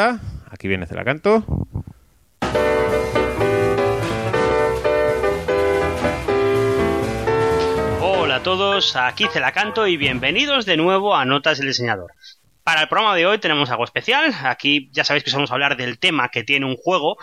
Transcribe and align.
Aquí 0.00 0.66
viene 0.66 0.86
Celacanto. 0.86 1.44
Hola 8.00 8.36
a 8.36 8.42
todos, 8.42 8.96
aquí 8.96 9.26
Celacanto 9.30 9.86
y 9.86 9.98
bienvenidos 9.98 10.64
de 10.64 10.78
nuevo 10.78 11.14
a 11.14 11.26
Notas 11.26 11.58
del 11.58 11.68
Diseñador. 11.68 12.12
Para 12.64 12.80
el 12.80 12.88
programa 12.88 13.14
de 13.14 13.26
hoy 13.26 13.38
tenemos 13.38 13.68
algo 13.68 13.84
especial. 13.84 14.34
Aquí 14.44 14.88
ya 14.92 15.04
sabéis 15.04 15.22
que 15.22 15.32
vamos 15.32 15.50
a 15.50 15.54
hablar 15.54 15.76
del 15.76 15.98
tema 15.98 16.30
que 16.30 16.44
tiene 16.44 16.64
un 16.64 16.76
juego 16.76 17.18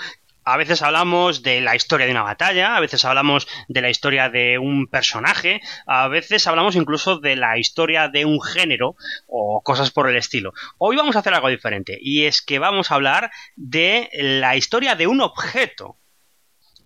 a 0.47 0.55
veces 0.55 0.81
hablamos 0.81 1.43
de 1.43 1.59
la 1.59 1.75
historia 1.75 2.05
de 2.05 2.13
una 2.13 2.23
batalla, 2.23 2.77
a 2.77 2.79
veces 2.79 3.03
hablamos 3.03 3.49
de 3.67 3.81
la 3.81 3.89
historia 3.89 4.29
de 4.29 4.57
un 4.57 4.87
personaje, 4.87 5.59
a 5.85 6.07
veces 6.07 6.47
hablamos 6.47 6.77
incluso 6.77 7.19
de 7.19 7.35
la 7.35 7.57
historia 7.57 8.07
de 8.07 8.23
un 8.23 8.41
género 8.41 8.95
o 9.27 9.61
cosas 9.61 9.91
por 9.91 10.09
el 10.09 10.15
estilo. 10.15 10.53
Hoy 10.77 10.95
vamos 10.95 11.17
a 11.17 11.19
hacer 11.19 11.33
algo 11.33 11.49
diferente 11.49 11.97
y 12.01 12.27
es 12.27 12.41
que 12.41 12.59
vamos 12.59 12.91
a 12.91 12.95
hablar 12.95 13.29
de 13.57 14.09
la 14.13 14.55
historia 14.55 14.95
de 14.95 15.07
un 15.07 15.19
objeto. 15.19 15.97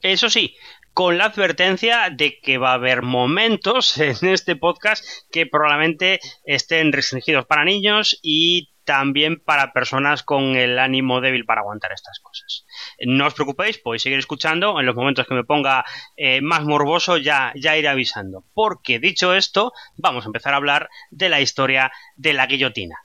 Eso 0.02 0.31
sí, 0.31 0.55
con 0.95 1.20
la 1.20 1.25
advertencia 1.25 2.09
de 2.12 2.39
que 2.39 2.58
va 2.58 2.72
a 2.72 2.75
haber 2.75 3.03
momentos 3.03 3.95
en 4.00 4.17
este 4.28 4.55
podcast 4.55 5.05
que 5.31 5.45
probablemente 5.45 6.20
estén 6.45 6.91
restringidos 6.91 7.45
para 7.45 7.64
niños 7.64 8.20
y 8.23 8.70
también 8.84 9.40
para 9.40 9.73
personas 9.73 10.23
con 10.23 10.55
el 10.55 10.80
ánimo 10.80 11.22
débil 11.22 11.45
para 11.45 11.62
aguantar 11.62 11.91
estas 11.91 12.20
cosas. 12.20 12.66
No 13.05 13.27
os 13.27 13.34
preocupéis, 13.34 13.77
podéis 13.77 14.03
seguir 14.03 14.20
escuchando. 14.20 14.80
En 14.80 14.85
los 14.85 14.95
momentos 14.95 15.27
que 15.27 15.34
me 15.34 15.44
ponga 15.44 15.85
eh, 16.17 16.41
más 16.41 16.63
morboso 16.63 17.17
ya, 17.17 17.53
ya 17.55 17.77
iré 17.77 17.88
avisando. 17.88 18.45
Porque 18.53 18.99
dicho 18.99 19.34
esto, 19.34 19.73
vamos 19.95 20.25
a 20.25 20.30
empezar 20.30 20.53
a 20.53 20.58
hablar 20.58 20.89
de 21.09 21.30
la 21.30 21.41
historia 21.41 21.91
de 22.16 22.34
la 22.34 22.48
guillotina. 22.48 22.98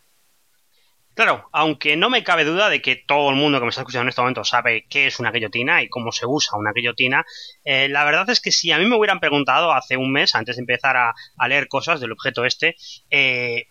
Claro, 1.17 1.49
aunque 1.51 1.97
no 1.97 2.11
me 2.11 2.23
cabe 2.23 2.45
duda 2.45 2.69
de 2.69 2.83
que 2.83 2.95
todo 2.95 3.31
el 3.31 3.37
mundo 3.37 3.59
que 3.59 3.65
me 3.65 3.71
está 3.71 3.81
escuchando 3.81 4.03
en 4.03 4.11
este 4.11 4.21
momento 4.21 4.45
sabe 4.45 4.85
qué 4.91 5.07
es 5.07 5.19
una 5.19 5.33
guillotina 5.33 5.83
y 5.83 5.89
cómo 5.89 6.13
se 6.13 6.27
usa 6.27 6.59
una 6.59 6.73
guillotina, 6.75 7.25
eh, 7.65 7.89
la 7.89 8.05
verdad 8.05 8.29
es 8.29 8.43
que 8.43 8.53
si 8.53 8.71
a 8.71 8.79
mí 8.79 8.85
me 8.85 8.97
hubieran 8.97 9.19
preguntado 9.19 9.73
hace 9.73 9.97
un 9.97 10.13
mes, 10.13 10.35
antes 10.35 10.57
de 10.57 10.61
empezar 10.61 10.99
a, 10.99 11.15
a 11.39 11.49
leer 11.49 11.69
cosas 11.69 12.01
del 12.01 12.13
objeto 12.13 12.45
este, 12.45 12.77
eh, 13.09 13.69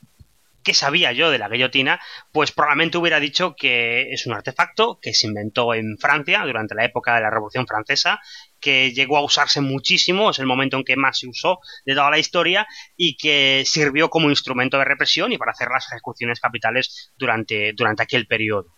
¿qué 0.66 0.74
sabía 0.74 1.14
yo 1.14 1.30
de 1.30 1.38
la 1.38 1.48
guillotina? 1.48 2.02
Pues 2.32 2.52
probablemente 2.52 2.98
hubiera 2.98 3.20
dicho 3.20 3.56
que 3.56 4.12
es 4.12 4.26
un 4.26 4.34
artefacto 4.34 5.00
que 5.00 5.14
se 5.14 5.28
inventó 5.28 5.74
en 5.74 5.98
Francia 5.98 6.44
durante 6.44 6.76
la 6.76 6.84
época 6.84 7.16
de 7.16 7.22
la 7.22 7.30
Revolución 7.30 7.68
Francesa, 7.68 8.20
que 8.60 8.92
llegó 8.92 9.18
a 9.18 9.24
usarse 9.24 9.62
muchísimo, 9.62 10.32
es 10.32 10.40
el 10.40 10.48
momento 10.48 10.76
en 10.76 10.84
que 10.84 10.96
más 10.96 11.20
se 11.20 11.28
usó 11.28 11.60
de 11.86 11.94
toda 11.94 12.10
la 12.10 12.18
historia 12.18 12.68
y 12.98 13.16
que 13.16 13.64
sirvió 13.66 14.10
como 14.10 14.30
instrumento 14.30 14.80
de 14.80 14.86
represión 14.86 15.32
y 15.32 15.38
para 15.38 15.52
hacer 15.52 15.70
las 15.72 15.88
ejecuciones 15.92 16.40
capitales 16.40 17.14
durante, 17.16 17.74
durante 17.74 18.04
aquel 18.04 18.26
periodo 18.26 18.76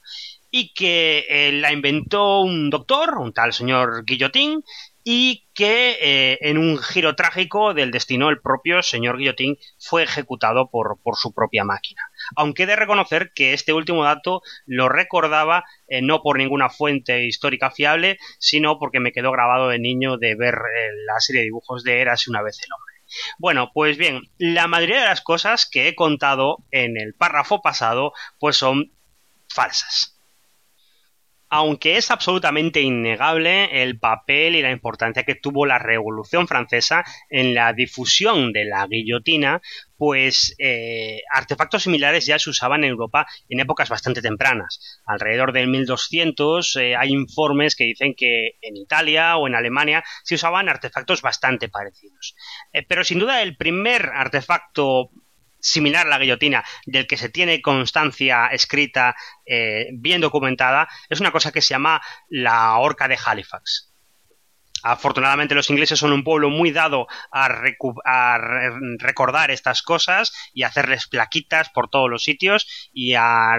y 0.49 0.73
que 0.73 1.25
eh, 1.29 1.51
la 1.53 1.71
inventó 1.71 2.41
un 2.41 2.69
doctor, 2.69 3.17
un 3.17 3.33
tal 3.33 3.53
señor 3.53 4.05
Guillotín, 4.05 4.63
y 5.03 5.46
que 5.57 5.97
eh, 5.99 6.37
en 6.41 6.59
un 6.59 6.77
giro 6.77 7.15
trágico 7.15 7.73
del 7.73 7.89
destino 7.89 8.29
el 8.29 8.39
propio 8.39 8.83
señor 8.83 9.17
Guillotín 9.17 9.57
fue 9.79 10.03
ejecutado 10.03 10.69
por, 10.69 10.99
por 11.01 11.15
su 11.17 11.33
propia 11.33 11.63
máquina. 11.63 12.03
Aunque 12.35 12.63
he 12.63 12.65
de 12.67 12.75
reconocer 12.75 13.31
que 13.33 13.53
este 13.53 13.73
último 13.73 14.03
dato 14.03 14.43
lo 14.67 14.87
recordaba 14.87 15.65
eh, 15.87 16.03
no 16.03 16.21
por 16.21 16.37
ninguna 16.37 16.69
fuente 16.69 17.25
histórica 17.25 17.71
fiable, 17.71 18.19
sino 18.37 18.77
porque 18.77 18.99
me 18.99 19.11
quedó 19.11 19.31
grabado 19.31 19.69
de 19.69 19.79
niño 19.79 20.17
de 20.17 20.35
ver 20.35 20.53
eh, 20.53 20.91
la 21.07 21.19
serie 21.19 21.41
de 21.41 21.45
dibujos 21.45 21.83
de 21.83 22.01
Eras 22.01 22.27
una 22.27 22.43
vez 22.43 22.59
el 22.63 22.71
hombre. 22.71 22.93
Bueno, 23.39 23.71
pues 23.73 23.97
bien, 23.97 24.29
la 24.37 24.67
mayoría 24.67 24.99
de 24.99 25.07
las 25.07 25.21
cosas 25.21 25.67
que 25.67 25.87
he 25.87 25.95
contado 25.95 26.57
en 26.69 26.97
el 26.97 27.15
párrafo 27.15 27.63
pasado 27.63 28.13
pues 28.37 28.57
son 28.57 28.91
falsas 29.49 30.16
aunque 31.49 31.97
es 31.97 32.11
absolutamente 32.11 32.81
innegable 32.81 33.81
el 33.81 33.99
papel 33.99 34.55
y 34.55 34.61
la 34.61 34.71
importancia 34.71 35.23
que 35.23 35.35
tuvo 35.35 35.65
la 35.65 35.79
Revolución 35.79 36.47
Francesa 36.47 37.03
en 37.29 37.53
la 37.53 37.73
difusión 37.73 38.51
de 38.51 38.65
la 38.65 38.85
guillotina, 38.87 39.61
pues 39.97 40.55
eh, 40.59 41.21
artefactos 41.33 41.83
similares 41.83 42.25
ya 42.25 42.37
se 42.37 42.49
usaban 42.49 42.83
en 42.83 42.91
Europa 42.91 43.25
en 43.49 43.59
épocas 43.59 43.89
bastante 43.89 44.21
tempranas. 44.21 45.01
Alrededor 45.05 45.53
del 45.53 45.67
1200 45.67 46.75
eh, 46.75 46.95
hay 46.95 47.11
informes 47.11 47.75
que 47.75 47.85
dicen 47.85 48.13
que 48.15 48.57
en 48.61 48.77
Italia 48.77 49.37
o 49.37 49.47
en 49.47 49.55
Alemania 49.55 50.03
se 50.23 50.35
usaban 50.35 50.69
artefactos 50.69 51.21
bastante 51.21 51.69
parecidos. 51.69 52.35
Eh, 52.73 52.83
pero 52.87 53.03
sin 53.03 53.19
duda 53.19 53.41
el 53.41 53.57
primer 53.57 54.11
artefacto 54.13 55.11
similar 55.59 56.07
a 56.07 56.09
la 56.09 56.19
guillotina, 56.19 56.63
del 56.85 57.07
que 57.07 57.17
se 57.17 57.29
tiene 57.29 57.61
constancia 57.61 58.47
escrita, 58.47 59.15
eh, 59.45 59.87
bien 59.93 60.21
documentada, 60.21 60.87
es 61.09 61.19
una 61.19 61.31
cosa 61.31 61.51
que 61.51 61.61
se 61.61 61.73
llama 61.73 62.01
la 62.29 62.77
horca 62.77 63.07
de 63.07 63.17
Halifax. 63.23 63.93
Afortunadamente 64.83 65.55
los 65.55 65.69
ingleses 65.69 65.99
son 65.99 66.13
un 66.13 66.23
pueblo 66.23 66.49
muy 66.49 66.71
dado 66.71 67.07
a, 67.31 67.47
recordar 68.99 69.51
estas 69.51 69.81
cosas 69.81 70.33
y 70.53 70.63
hacerles 70.63 71.07
plaquitas 71.07 71.69
por 71.69 71.89
todos 71.89 72.09
los 72.09 72.23
sitios 72.23 72.89
y 72.93 73.13
a 73.15 73.57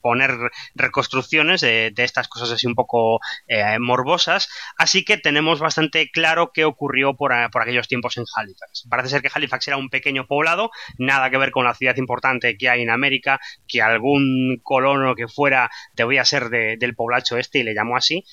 poner 0.00 0.36
reconstrucciones 0.74 1.60
de, 1.60 1.92
estas 1.96 2.28
cosas 2.28 2.50
así 2.50 2.66
un 2.66 2.74
poco 2.74 3.20
eh, 3.46 3.78
morbosas. 3.78 4.48
Así 4.76 5.04
que 5.04 5.16
tenemos 5.16 5.60
bastante 5.60 6.10
claro 6.10 6.50
qué 6.52 6.64
ocurrió 6.64 7.14
por, 7.14 7.32
aquellos 7.32 7.88
tiempos 7.88 8.16
en 8.16 8.24
Halifax. 8.34 8.86
Parece 8.88 9.10
ser 9.10 9.22
que 9.22 9.30
Halifax 9.32 9.68
era 9.68 9.76
un 9.76 9.90
pequeño 9.90 10.26
poblado, 10.26 10.70
nada 10.98 11.30
que 11.30 11.38
ver 11.38 11.50
con 11.50 11.64
la 11.64 11.74
ciudad 11.74 11.96
importante 11.96 12.56
que 12.56 12.68
hay 12.68 12.82
en 12.82 12.90
América, 12.90 13.40
que 13.66 13.82
algún 13.82 14.60
colono 14.62 15.14
que 15.14 15.28
fuera 15.28 15.70
debía 15.94 16.24
ser 16.24 16.48
del 16.50 16.94
poblacho 16.94 17.36
este 17.36 17.60
y 17.60 17.62
le 17.62 17.74
llamó 17.74 17.96
así 17.96 18.24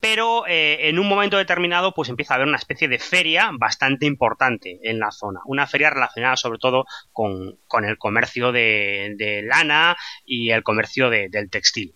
pero 0.00 0.46
eh, 0.46 0.88
en 0.88 0.98
un 0.98 1.08
momento 1.08 1.36
determinado 1.36 1.92
pues 1.92 2.08
empieza 2.08 2.34
a 2.34 2.36
haber 2.36 2.48
una 2.48 2.56
especie 2.56 2.88
de 2.88 2.98
feria 2.98 3.50
bastante 3.52 4.06
importante 4.06 4.80
en 4.82 4.98
la 4.98 5.12
zona, 5.12 5.40
una 5.44 5.66
feria 5.66 5.90
relacionada 5.90 6.36
sobre 6.36 6.58
todo 6.58 6.86
con, 7.12 7.58
el 7.84 7.98
comercio 7.98 8.50
de, 8.50 9.42
lana 9.44 9.96
y 10.24 10.50
el 10.50 10.62
comercio 10.62 11.10
del 11.10 11.50
textil. 11.50 11.94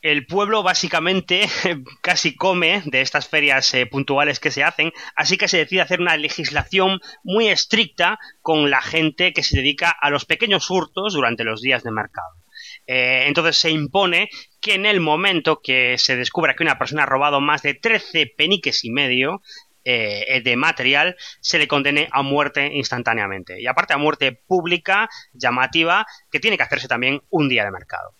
El 0.00 0.26
pueblo 0.26 0.64
básicamente 0.64 1.46
casi 2.02 2.34
come 2.34 2.82
de 2.86 3.02
estas 3.02 3.28
ferias 3.28 3.72
eh, 3.74 3.86
puntuales 3.86 4.40
que 4.40 4.50
se 4.50 4.64
hacen, 4.64 4.92
así 5.14 5.36
que 5.36 5.46
se 5.46 5.58
decide 5.58 5.82
hacer 5.82 6.00
una 6.00 6.16
legislación 6.16 7.00
muy 7.22 7.48
estricta 7.48 8.18
con 8.40 8.68
la 8.68 8.82
gente 8.82 9.32
que 9.32 9.44
se 9.44 9.58
dedica 9.58 9.90
a 9.90 10.10
los 10.10 10.24
pequeños 10.24 10.68
hurtos 10.70 11.14
durante 11.14 11.44
los 11.44 11.60
días 11.60 11.84
de 11.84 11.92
mercado. 11.92 12.41
Eh, 12.86 13.24
entonces 13.26 13.56
se 13.56 13.70
impone 13.70 14.28
que 14.60 14.74
en 14.74 14.86
el 14.86 15.00
momento 15.00 15.60
que 15.62 15.96
se 15.98 16.16
descubra 16.16 16.54
que 16.54 16.62
una 16.62 16.78
persona 16.78 17.04
ha 17.04 17.06
robado 17.06 17.40
más 17.40 17.62
de 17.62 17.74
13 17.74 18.32
peniques 18.36 18.84
y 18.84 18.90
medio, 18.90 19.42
eh, 19.84 20.40
de 20.44 20.56
material 20.56 21.16
se 21.40 21.58
le 21.58 21.66
condene 21.66 22.08
a 22.12 22.22
muerte 22.22 22.70
instantáneamente. 22.72 23.60
Y 23.60 23.66
aparte 23.66 23.94
a 23.94 23.98
muerte 23.98 24.32
pública, 24.32 25.08
llamativa, 25.32 26.06
que 26.30 26.40
tiene 26.40 26.56
que 26.56 26.62
hacerse 26.62 26.88
también 26.88 27.22
un 27.30 27.48
día 27.48 27.64
de 27.64 27.72
mercado 27.72 28.14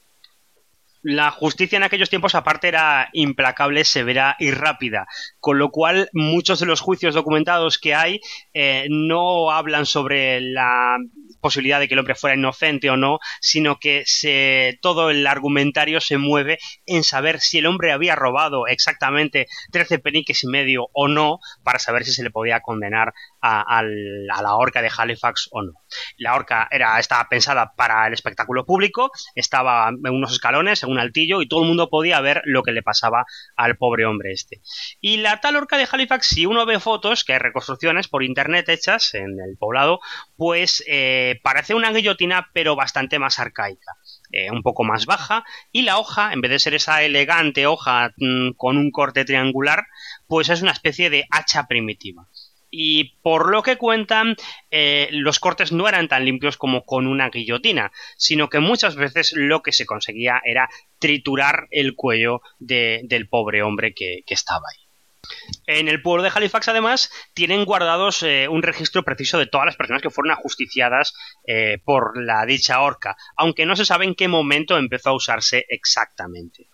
la 1.03 1.31
justicia 1.31 1.77
en 1.77 1.83
aquellos 1.83 2.11
tiempos 2.11 2.35
aparte 2.35 2.69
era 2.69 3.09
implacable, 3.13 3.85
severa 3.85 4.37
y 4.39 4.53
rápida, 4.53 5.07
con 5.41 5.59
lo 5.59 5.71
cual 5.71 6.09
muchos 6.13 6.61
de 6.61 6.67
los 6.67 6.81
juicios 6.81 7.15
documentados 7.15 7.79
que 7.79 7.95
hay 7.95 8.21
eh, 8.55 8.87
no 8.89 9.51
hablan 9.51 9.85
sobre 9.85 10.41
la 10.41 10.97
posibilidad 11.43 11.81
de 11.81 11.89
que 11.89 11.95
el 11.95 12.01
hombre 12.01 12.15
fuera 12.15 12.37
inocente 12.37 12.89
o 12.89 12.97
no, 12.97 13.19
sino 13.41 13.79
que 13.79 14.05
se, 14.07 14.79
todo 14.81 15.11
el 15.11 15.27
argumentario 15.27 16.01
se 16.01 16.17
mueve 16.17 16.59
en 16.87 17.05
saber 17.05 17.41
si 17.41 17.59
el 17.59 17.67
hombre 17.67 17.93
había 17.93 18.15
robado 18.15 18.67
exactamente 18.67 19.49
13 19.73 19.99
peniques 19.99 20.45
y 20.45 20.47
medio 20.47 20.89
o 20.93 21.09
no, 21.09 21.41
para 21.63 21.79
saber 21.79 22.05
si 22.05 22.13
se 22.13 22.23
le 22.23 22.31
podía 22.31 22.61
condenar 22.61 23.13
a, 23.43 23.83
la 23.83 24.55
horca 24.55 24.81
de 24.81 24.91
Halifax 24.97 25.49
o 25.51 25.63
no. 25.63 25.73
La 26.17 26.35
horca 26.35 26.69
era, 26.71 26.99
estaba 26.99 27.29
pensada 27.29 27.73
para 27.77 28.07
el 28.07 28.13
espectáculo 28.13 28.65
público, 28.65 29.11
estaba 29.35 29.89
en 29.89 30.15
unos 30.15 30.33
escalones, 30.33 30.83
en 30.83 30.91
un 30.91 30.99
altillo, 30.99 31.43
y 31.43 31.49
todo 31.49 31.63
el 31.63 31.69
mundo 31.69 31.91
podía 31.91 32.21
ver 32.21 32.43
lo 32.45 32.63
que 32.63 32.73
le 32.73 32.83
pasaba 32.83 33.25
al 33.57 33.77
pobre 33.77 34.07
hombre 34.07 34.33
este. 34.33 34.63
Y 35.01 35.19
la 35.19 35.41
tal 35.41 35.57
horca 35.57 35.77
de 35.77 35.89
Halifax, 35.91 36.29
si 36.29 36.47
uno 36.47 36.65
ve 36.67 36.79
fotos, 36.81 37.25
que 37.25 37.33
hay 37.33 37.39
reconstrucciones 37.39 38.09
por 38.09 38.23
internet 38.23 38.69
hechas 38.69 39.15
en 39.15 39.41
el 39.41 39.57
poblado, 39.59 40.01
pues 40.37 40.85
eh, 40.87 41.41
parece 41.43 41.75
una 41.75 41.93
guillotina, 41.93 42.51
pero 42.53 42.77
bastante 42.77 43.19
más 43.19 43.39
arcaica. 43.39 43.97
Eh, 44.35 44.51
un 44.51 44.63
poco 44.63 44.83
más 44.83 45.05
baja 45.05 45.45
y 45.73 45.83
la 45.83 45.99
hoja, 45.99 46.33
en 46.33 46.41
vez 46.41 46.51
de 46.51 46.59
ser 46.59 46.73
esa 46.73 47.03
elegante 47.03 47.67
hoja 47.67 48.15
mm, 48.17 48.53
con 48.57 48.79
un 48.79 48.91
corte 48.91 49.27
triangular, 49.27 49.85
pues 50.27 50.49
es 50.49 50.63
una 50.63 50.73
especie 50.73 51.11
de 51.11 51.27
hacha 51.31 51.67
primitiva 51.67 52.27
y 52.75 53.19
por 53.23 53.51
lo 53.51 53.63
que 53.63 53.77
cuentan, 53.77 54.35
eh, 54.71 55.09
los 55.13 55.39
cortes 55.39 55.73
no 55.73 55.87
eran 55.87 56.09
tan 56.09 56.25
limpios 56.25 56.57
como 56.57 56.85
con 56.85 57.07
una 57.07 57.29
guillotina, 57.29 57.93
sino 58.17 58.49
que 58.49 58.61
muchas 58.61 58.97
veces 58.97 59.35
lo 59.37 59.63
que 59.63 59.73
se 59.73 59.85
conseguía 59.85 60.41
era 60.43 60.71
triturar 60.99 61.69
el 61.71 61.95
cuello 61.95 62.41
del 62.59 63.29
pobre 63.29 63.63
hombre 63.63 63.95
que, 63.95 64.25
estaba 64.27 64.63
ahí. 64.73 64.83
En 65.67 65.89
el 65.89 66.01
pueblo 66.01 66.23
de 66.23 66.33
Halifax, 66.35 66.69
además, 66.69 67.13
tienen 67.35 67.67
guardados 67.67 68.23
eh, 68.23 68.49
un 68.49 68.63
registro 68.63 69.03
preciso 69.03 69.39
de 69.39 69.47
todas 69.47 69.67
las 69.67 69.77
personas 69.77 70.01
que 70.01 70.11
fueron 70.11 70.33
ajusticiadas 70.33 71.13
eh, 71.47 71.79
por 71.85 72.21
la 72.21 72.47
dicha 72.47 72.81
horca, 72.81 73.17
aunque 73.37 73.67
no 73.67 73.77
se 73.77 73.85
sabe 73.85 74.07
en 74.07 74.15
qué 74.15 74.29
momento 74.29 74.79
empezó 74.79 75.11
a 75.11 75.17
usarse 75.17 75.67
exactamente. 75.69 76.69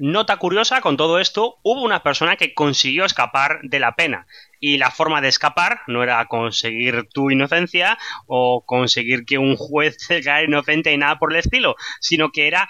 Nota 0.00 0.36
curiosa 0.36 0.80
con 0.80 0.96
todo 0.96 1.18
esto, 1.18 1.58
hubo 1.62 1.82
una 1.82 2.02
persona 2.02 2.36
que 2.36 2.54
consiguió 2.54 3.04
escapar 3.04 3.60
de 3.62 3.80
la 3.80 3.96
pena. 3.96 4.26
Y 4.60 4.78
la 4.78 4.90
forma 4.90 5.20
de 5.20 5.28
escapar 5.28 5.80
no 5.86 6.02
era 6.02 6.24
conseguir 6.26 7.08
tu 7.12 7.30
inocencia 7.30 7.98
o 8.26 8.64
conseguir 8.64 9.24
que 9.24 9.38
un 9.38 9.56
juez 9.56 9.96
te 10.08 10.20
inocente 10.44 10.92
y 10.92 10.98
nada 10.98 11.18
por 11.18 11.32
el 11.32 11.38
estilo, 11.38 11.74
sino 12.00 12.30
que 12.30 12.46
era 12.46 12.68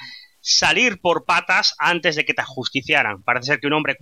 salir 0.48 0.98
por 1.00 1.26
patas 1.26 1.74
antes 1.78 2.16
de 2.16 2.24
que 2.24 2.32
te 2.32 2.40
ajusticiaran. 2.40 3.22
Parece 3.22 3.48
ser 3.48 3.60
que 3.60 3.66
un 3.66 3.74
hombre 3.74 3.98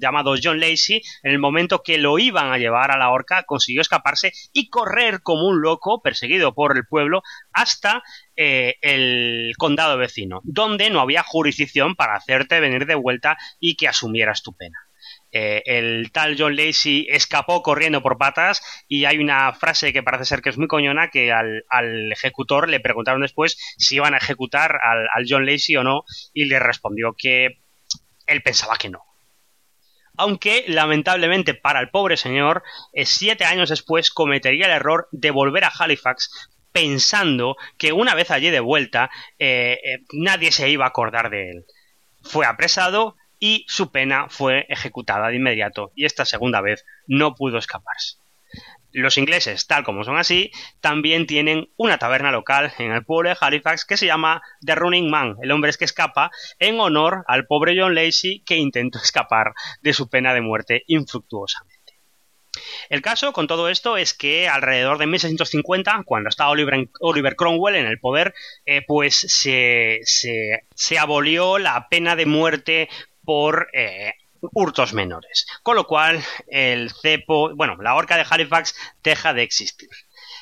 llamado 0.00 0.34
John 0.40 0.60
Lacey, 0.60 1.00
en 1.22 1.32
el 1.32 1.38
momento 1.38 1.82
que 1.82 1.96
lo 1.96 2.18
iban 2.18 2.52
a 2.52 2.58
llevar 2.58 2.90
a 2.90 2.98
la 2.98 3.10
horca, 3.10 3.44
consiguió 3.44 3.80
escaparse 3.80 4.32
y 4.52 4.68
correr 4.68 5.22
como 5.22 5.48
un 5.48 5.62
loco, 5.62 6.02
perseguido 6.02 6.54
por 6.54 6.76
el 6.76 6.86
pueblo, 6.86 7.22
hasta 7.52 8.02
eh, 8.36 8.74
el 8.82 9.54
condado 9.56 9.96
vecino, 9.96 10.40
donde 10.44 10.90
no 10.90 11.00
había 11.00 11.22
jurisdicción 11.22 11.94
para 11.94 12.16
hacerte 12.16 12.60
venir 12.60 12.84
de 12.84 12.94
vuelta 12.94 13.38
y 13.58 13.76
que 13.76 13.88
asumieras 13.88 14.42
tu 14.42 14.52
pena. 14.54 14.87
Eh, 15.30 15.62
el 15.66 16.10
tal 16.10 16.36
John 16.38 16.56
Lacey 16.56 17.06
escapó 17.10 17.62
corriendo 17.62 18.02
por 18.02 18.16
patas 18.16 18.62
y 18.88 19.04
hay 19.04 19.18
una 19.18 19.52
frase 19.52 19.92
que 19.92 20.02
parece 20.02 20.24
ser 20.24 20.40
que 20.40 20.48
es 20.48 20.56
muy 20.56 20.68
coñona 20.68 21.10
que 21.10 21.32
al, 21.32 22.12
ejecutor 22.12 22.68
le 22.68 22.80
preguntaron 22.80 23.20
después 23.20 23.58
si 23.76 23.96
iban 23.96 24.14
a 24.14 24.18
ejecutar 24.18 24.78
al, 24.82 25.26
John 25.28 25.44
Lacey 25.44 25.76
o 25.76 25.84
no 25.84 26.04
y 26.32 26.46
le 26.46 26.58
respondió 26.58 27.14
que 27.16 27.58
él 28.26 28.42
pensaba 28.42 28.76
que 28.76 28.88
no. 28.88 29.04
Aunque, 30.16 30.64
lamentablemente 30.66 31.54
para 31.54 31.80
el 31.80 31.90
pobre 31.90 32.16
señor, 32.16 32.64
eh, 32.92 33.04
siete 33.06 33.44
años 33.44 33.68
después 33.68 34.10
cometería 34.10 34.66
el 34.66 34.72
error 34.72 35.08
de 35.12 35.30
volver 35.30 35.64
a 35.64 35.72
Halifax 35.78 36.48
pensando 36.72 37.56
que 37.76 37.92
una 37.92 38.14
vez 38.14 38.30
allí 38.30 38.50
de 38.50 38.60
vuelta 38.60 39.10
eh, 39.38 39.78
nadie 40.12 40.52
se 40.52 40.68
iba 40.70 40.86
a 40.86 40.88
acordar 40.88 41.30
de 41.30 41.50
él. 41.50 41.64
Fue 42.22 42.46
apresado, 42.46 43.16
y 43.38 43.64
su 43.68 43.90
pena 43.90 44.26
fue 44.28 44.66
ejecutada 44.68 45.28
de 45.28 45.36
inmediato 45.36 45.92
y 45.94 46.04
esta 46.04 46.24
segunda 46.24 46.60
vez 46.60 46.84
no 47.06 47.34
pudo 47.34 47.58
escaparse. 47.58 48.16
Los 48.92 49.18
ingleses, 49.18 49.66
tal 49.66 49.84
como 49.84 50.02
son 50.02 50.16
así, 50.16 50.50
también 50.80 51.26
tienen 51.26 51.68
una 51.76 51.98
taberna 51.98 52.32
local 52.32 52.72
en 52.78 52.92
el 52.92 53.04
pueblo 53.04 53.28
de 53.28 53.36
Halifax 53.38 53.84
que 53.84 53.98
se 53.98 54.06
llama 54.06 54.42
The 54.64 54.74
Running 54.74 55.10
Man, 55.10 55.36
el 55.42 55.50
hombre 55.50 55.70
es 55.70 55.76
que 55.76 55.84
escapa, 55.84 56.30
en 56.58 56.80
honor 56.80 57.24
al 57.28 57.46
pobre 57.46 57.78
John 57.78 57.94
Lacey 57.94 58.42
que 58.46 58.56
intentó 58.56 58.98
escapar 59.02 59.52
de 59.82 59.92
su 59.92 60.08
pena 60.08 60.32
de 60.32 60.40
muerte 60.40 60.84
infructuosamente. 60.86 61.76
El 62.88 63.02
caso 63.02 63.32
con 63.32 63.46
todo 63.46 63.68
esto 63.68 63.98
es 63.98 64.14
que 64.14 64.48
alrededor 64.48 64.98
de 64.98 65.06
1650, 65.06 66.02
cuando 66.06 66.30
estaba 66.30 66.50
Oliver, 66.50 67.36
Cromwell 67.36 67.76
en 67.76 67.86
el 67.86 68.00
poder, 68.00 68.34
eh, 68.64 68.82
pues 68.86 69.16
se, 69.16 70.00
se 70.02 70.98
abolió 70.98 71.58
la 71.58 71.88
pena 71.88 72.16
de 72.16 72.26
muerte 72.26 72.88
por 73.28 73.68
eh, 73.74 74.14
hurtos 74.40 74.94
menores. 74.94 75.46
Con 75.62 75.76
lo 75.76 75.84
cual, 75.84 76.24
el 76.46 76.90
cepo, 76.90 77.54
bueno, 77.54 77.76
la 77.76 77.94
horca 77.94 78.16
de 78.16 78.24
Halifax 78.26 78.74
deja 79.02 79.34
de 79.34 79.42
existir. 79.42 79.90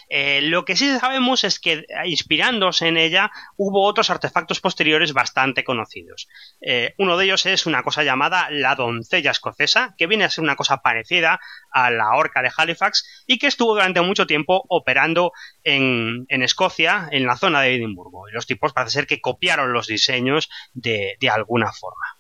Eh, 0.09 0.41
lo 0.43 0.65
que 0.65 0.77
sí 0.77 0.97
sabemos 1.01 1.43
es 1.43 1.59
que, 1.59 1.85
inspirándose 2.05 2.87
en 2.87 2.97
ella, 2.97 3.33
hubo 3.57 3.85
otros 3.85 4.09
artefactos 4.11 4.61
posteriores 4.61 5.15
bastante 5.15 5.65
conocidos. 5.65 6.29
Eh, 6.61 6.95
uno 6.97 7.17
de 7.17 7.25
ellos 7.25 7.45
es 7.47 7.67
una 7.67 7.83
cosa 7.83 8.05
llamada 8.05 8.51
la 8.51 8.77
doncella 8.77 9.33
escocesa, 9.33 9.97
que 9.99 10.07
viene 10.07 10.23
a 10.23 10.31
ser 10.31 10.45
una 10.45 10.55
cosa 10.55 10.77
parecida 10.77 11.41
a 11.73 11.91
la 11.91 12.15
horca 12.15 12.41
de 12.41 12.53
Halifax 12.57 13.25
y 13.27 13.39
que 13.39 13.49
estuvo 13.49 13.75
durante 13.75 14.01
mucho 14.01 14.29
tiempo 14.29 14.63
operando 14.69 15.33
en, 15.65 16.25
Escocia, 16.29 17.09
en 17.11 17.27
la 17.27 17.37
zona 17.37 17.63
de 17.63 17.75
Edimburgo. 17.75 18.29
Y 18.29 18.33
los 18.33 18.47
tipos 18.47 18.73
parece 18.73 18.93
ser 18.93 19.07
que 19.09 19.21
copiaron 19.21 19.73
los 19.73 19.89
diseños 19.89 20.49
de 20.73 21.17
alguna 21.29 21.73
forma. 21.73 22.16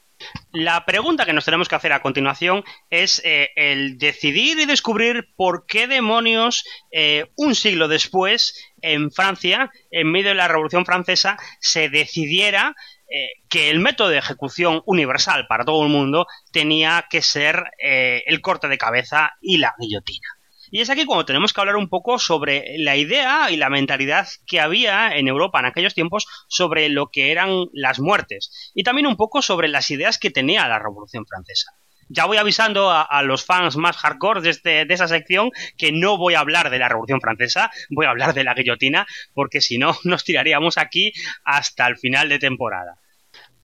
La 0.53 0.85
pregunta 0.87 1.27
que 1.27 1.33
nos 1.33 1.45
tenemos 1.45 1.69
que 1.69 1.75
hacer 1.75 1.93
a 1.93 2.01
continuación 2.01 2.65
es 2.91 3.21
eh, 3.25 3.51
el 3.57 3.99
decidir 3.99 4.59
y 4.59 4.65
descubrir 4.65 5.29
por 5.37 5.67
qué 5.67 5.87
demonios 5.87 6.65
eh, 6.91 7.27
un 7.37 7.55
siglo 7.55 7.89
después 7.89 8.55
en 8.81 9.11
Francia, 9.11 9.71
en 9.91 10.11
medio 10.11 10.31
de 10.31 10.37
la 10.37 10.49
Revolución 10.49 10.87
Francesa, 10.87 11.37
se 11.61 11.89
decidiera 11.89 12.75
eh, 13.11 13.29
que 13.49 13.71
el 13.71 13.81
método 13.81 14.09
de 14.09 14.19
ejecución 14.19 14.83
universal 14.87 15.47
para 15.47 15.65
todo 15.65 15.83
el 15.83 15.91
mundo 15.91 16.27
tenía 16.53 17.07
que 17.11 17.23
ser 17.23 17.65
el 17.79 18.41
corte 18.41 18.69
de 18.69 18.79
cabeza 18.79 19.33
y 19.41 19.59
la 19.59 19.75
guillotina. 19.79 20.36
Y 20.71 20.81
es 20.81 20.91
aquí 20.91 21.05
cuando 21.05 21.25
tenemos 21.25 21.53
que 21.53 21.61
hablar 21.61 21.77
un 21.77 21.89
poco 21.89 22.19
sobre 22.19 22.77
la 22.79 22.97
idea 22.97 23.51
y 23.51 23.57
la 23.57 23.71
mentalidad 23.71 24.29
que 24.47 24.61
había 24.61 25.17
en 25.17 25.29
Europa 25.29 25.61
en 25.61 25.67
aquellos 25.67 25.95
tiempos 25.95 26.27
sobre 26.49 26.89
lo 26.89 27.11
que 27.11 27.31
eran 27.31 27.67
las 27.73 28.01
muertes 28.01 28.73
y 28.75 28.83
también 28.83 29.07
un 29.07 29.17
poco 29.17 29.43
sobre 29.43 29.69
las 29.69 29.91
ideas 29.91 30.19
que 30.19 30.31
tenía 30.31 30.69
la 30.69 30.79
Revolución 30.79 31.27
Francesa. 31.27 31.73
Ya 32.09 32.25
voy 32.25 32.37
avisando 32.37 32.91
a, 32.91 33.23
los 33.25 33.45
fans 33.45 33.77
más 33.77 33.97
hardcore 33.97 34.41
de, 34.41 34.51
este, 34.51 34.85
de 34.85 34.95
esa 34.95 35.09
sección 35.09 35.51
que 35.77 35.91
no 35.91 36.17
voy 36.17 36.35
a 36.35 36.41
hablar 36.41 36.71
de 36.71 36.79
la 36.79 36.89
Revolución 36.89 37.21
Francesa, 37.21 37.71
voy 37.91 38.07
a 38.07 38.11
hablar 38.11 38.33
de 38.33 38.45
la 38.45 38.55
guillotina, 38.55 39.07
porque 39.35 39.61
si 39.61 39.77
no 39.79 39.97
nos 40.05 40.23
tiraríamos 40.23 40.79
aquí 40.79 41.13
hasta 41.45 41.87
el 41.89 41.97
final 41.97 42.29
de 42.29 42.39
temporada. 42.39 43.01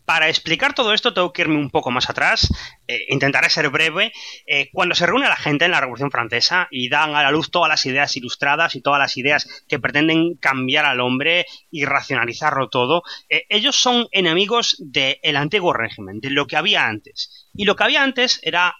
Para 0.04 0.28
explicar 0.28 0.74
todo 0.74 0.92
esto 0.92 1.14
tengo 1.14 1.32
que 1.32 1.42
irme 1.42 1.56
un 1.56 1.70
poco 1.70 1.90
más 1.90 2.10
atrás, 2.10 2.52
eh, 2.88 3.06
intentaré 3.08 3.48
ser 3.50 3.70
breve. 3.70 4.12
Eh, 4.46 4.68
cuando 4.72 4.94
se 4.94 5.06
reúne 5.06 5.28
la 5.28 5.36
gente 5.36 5.64
en 5.64 5.70
la 5.70 5.80
Revolución 5.80 6.10
Francesa 6.10 6.66
y 6.70 6.88
dan 6.88 7.14
a 7.14 7.22
la 7.22 7.30
luz 7.30 7.50
todas 7.50 7.68
las 7.68 7.86
ideas 7.86 8.16
ilustradas 8.16 8.74
y 8.74 8.82
todas 8.82 8.98
las 8.98 9.16
ideas 9.16 9.48
que 9.68 9.78
pretenden 9.78 10.36
cambiar 10.36 10.86
al 10.86 11.00
hombre 11.00 11.46
y 11.70 11.84
racionalizarlo 11.84 12.68
todo, 12.68 13.02
eh, 13.28 13.44
ellos 13.48 13.76
son 13.76 14.08
enemigos 14.10 14.76
del 14.80 15.36
antiguo 15.36 15.72
régimen, 15.72 16.20
de 16.20 16.30
lo 16.30 16.46
que 16.46 16.56
había 16.56 16.86
antes. 16.86 17.48
Y 17.54 17.64
lo 17.64 17.76
que 17.76 17.84
había 17.84 18.02
antes 18.02 18.40
era 18.42 18.74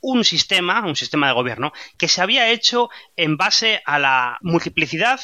un 0.00 0.22
sistema, 0.22 0.86
un 0.86 0.96
sistema 0.96 1.26
de 1.28 1.34
gobierno, 1.34 1.72
que 1.98 2.08
se 2.08 2.22
había 2.22 2.50
hecho 2.50 2.90
en 3.16 3.36
base 3.36 3.82
a 3.86 3.98
la 3.98 4.38
multiplicidad, 4.42 5.18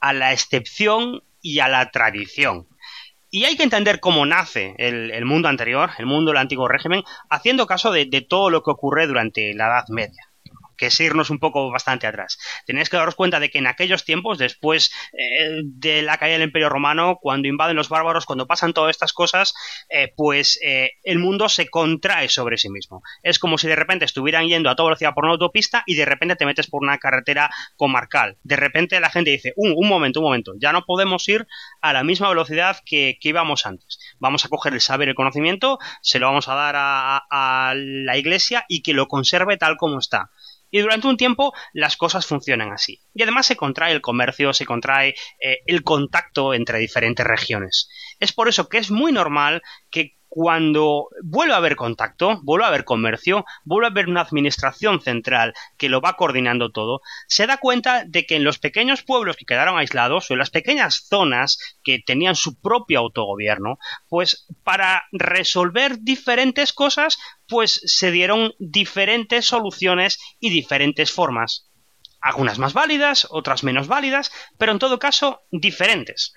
a 0.00 0.12
la 0.12 0.32
excepción 0.32 1.24
y 1.42 1.58
a 1.58 1.68
la 1.68 1.90
tradición. 1.90 2.68
Y 3.34 3.46
hay 3.46 3.56
que 3.56 3.62
entender 3.62 3.98
cómo 3.98 4.26
nace 4.26 4.74
el, 4.76 5.24
mundo 5.24 5.48
anterior, 5.48 5.88
el 5.96 6.04
mundo 6.04 6.32
del 6.32 6.36
antiguo 6.36 6.68
régimen, 6.68 7.02
haciendo 7.30 7.66
caso 7.66 7.90
de, 7.90 8.04
todo 8.28 8.50
lo 8.50 8.62
que 8.62 8.70
ocurre 8.70 9.06
durante 9.06 9.54
la 9.54 9.68
Edad 9.68 9.88
Media 9.88 10.31
que 10.76 10.86
es 10.86 11.00
irnos 11.00 11.30
un 11.30 11.38
poco 11.38 11.70
bastante 11.70 12.06
atrás. 12.06 12.38
Tenéis 12.66 12.88
que 12.88 12.96
daros 12.96 13.14
cuenta 13.14 13.40
de 13.40 13.50
que 13.50 13.58
en 13.58 13.66
aquellos 13.66 14.04
tiempos, 14.04 14.38
después 14.38 14.92
eh, 15.12 15.62
de 15.64 16.02
la 16.02 16.18
caída 16.18 16.34
del 16.34 16.48
Imperio 16.48 16.68
Romano, 16.68 17.18
cuando 17.20 17.48
invaden 17.48 17.76
los 17.76 17.88
bárbaros, 17.88 18.26
cuando 18.26 18.46
pasan 18.46 18.72
todas 18.72 18.90
estas 18.90 19.12
cosas, 19.12 19.54
eh, 19.88 20.12
pues 20.16 20.58
eh, 20.62 20.92
el 21.02 21.18
mundo 21.18 21.48
se 21.48 21.68
contrae 21.68 22.28
sobre 22.28 22.58
sí 22.58 22.70
mismo. 22.70 23.02
Es 23.22 23.38
como 23.38 23.58
si 23.58 23.68
de 23.68 23.76
repente 23.76 24.04
estuvieran 24.04 24.46
yendo 24.46 24.70
a 24.70 24.76
toda 24.76 24.88
velocidad 24.88 25.14
por 25.14 25.24
una 25.24 25.34
autopista 25.34 25.82
y 25.86 25.94
de 25.94 26.04
repente 26.04 26.36
te 26.36 26.46
metes 26.46 26.68
por 26.68 26.82
una 26.82 26.98
carretera 26.98 27.50
comarcal. 27.76 28.38
De 28.42 28.56
repente 28.56 29.00
la 29.00 29.10
gente 29.10 29.30
dice, 29.30 29.52
un, 29.56 29.88
momento, 29.88 30.20
un 30.20 30.26
momento, 30.26 30.52
ya 30.58 30.72
no 30.72 30.84
podemos 30.84 31.28
ir 31.28 31.46
a 31.80 31.92
la 31.92 32.04
misma 32.04 32.28
velocidad 32.28 32.78
que, 32.84 33.16
íbamos 33.22 33.64
antes. 33.64 33.98
Vamos 34.18 34.44
a 34.44 34.48
coger 34.48 34.74
el 34.74 34.80
saber, 34.80 35.08
el 35.08 35.14
conocimiento, 35.14 35.78
se 36.02 36.18
lo 36.18 36.26
vamos 36.26 36.48
a 36.48 36.54
dar 36.54 36.74
a 36.76 37.74
la 37.76 38.16
iglesia 38.18 38.66
y 38.68 38.82
que 38.82 38.92
lo 38.92 39.06
conserve 39.06 39.56
tal 39.56 39.76
como 39.76 39.98
está 39.98 40.30
y 40.72 40.80
durante 40.80 41.06
un 41.06 41.16
tiempo 41.16 41.52
las 41.72 41.96
cosas 41.96 42.26
funcionan 42.26 42.72
así. 42.72 43.00
Y 43.14 43.22
además 43.22 43.46
se 43.46 43.56
contrae 43.56 43.92
el 43.92 44.00
comercio, 44.00 44.52
se 44.52 44.66
contrae 44.66 45.14
eh, 45.40 45.58
el 45.66 45.84
contacto 45.84 46.54
entre 46.54 46.80
diferentes 46.80 47.24
regiones. 47.24 47.88
Es 48.18 48.32
por 48.32 48.48
eso 48.48 48.68
que 48.68 48.78
es 48.78 48.90
muy 48.90 49.12
normal 49.12 49.62
que 49.90 50.16
cuando 50.34 51.10
vuelve 51.22 51.52
a 51.52 51.58
haber 51.58 51.76
contacto, 51.76 52.40
vuelve 52.42 52.64
a 52.64 52.68
haber 52.68 52.86
comercio, 52.86 53.44
vuelve 53.64 53.88
a 53.88 53.90
haber 53.90 54.08
una 54.08 54.22
administración 54.22 55.02
central 55.02 55.52
que 55.76 55.90
lo 55.90 56.00
va 56.00 56.16
coordinando 56.16 56.72
todo, 56.72 57.02
se 57.28 57.46
da 57.46 57.58
cuenta 57.58 58.04
de 58.06 58.24
que 58.24 58.36
en 58.36 58.44
los 58.44 58.58
pequeños 58.58 59.02
pueblos 59.02 59.36
que 59.36 59.44
quedaron 59.44 59.76
aislados 59.76 60.30
o 60.30 60.32
en 60.32 60.38
las 60.38 60.48
pequeñas 60.48 61.04
zonas 61.06 61.58
que 61.84 61.98
tenían 61.98 62.34
su 62.34 62.58
propio 62.58 63.00
autogobierno, 63.00 63.78
pues 64.08 64.46
para 64.64 65.02
resolver 65.12 65.98
diferentes 65.98 66.72
cosas, 66.72 67.18
pues 67.46 67.82
se 67.84 68.10
dieron 68.10 68.54
diferentes 68.58 69.44
soluciones 69.44 70.18
y 70.40 70.48
diferentes 70.48 71.12
formas 71.12 71.68
algunas 72.22 72.58
más 72.58 72.72
válidas, 72.72 73.26
otras 73.30 73.64
menos 73.64 73.88
válidas, 73.88 74.30
pero 74.56 74.70
en 74.70 74.78
todo 74.78 75.00
caso 75.00 75.42
diferentes. 75.50 76.32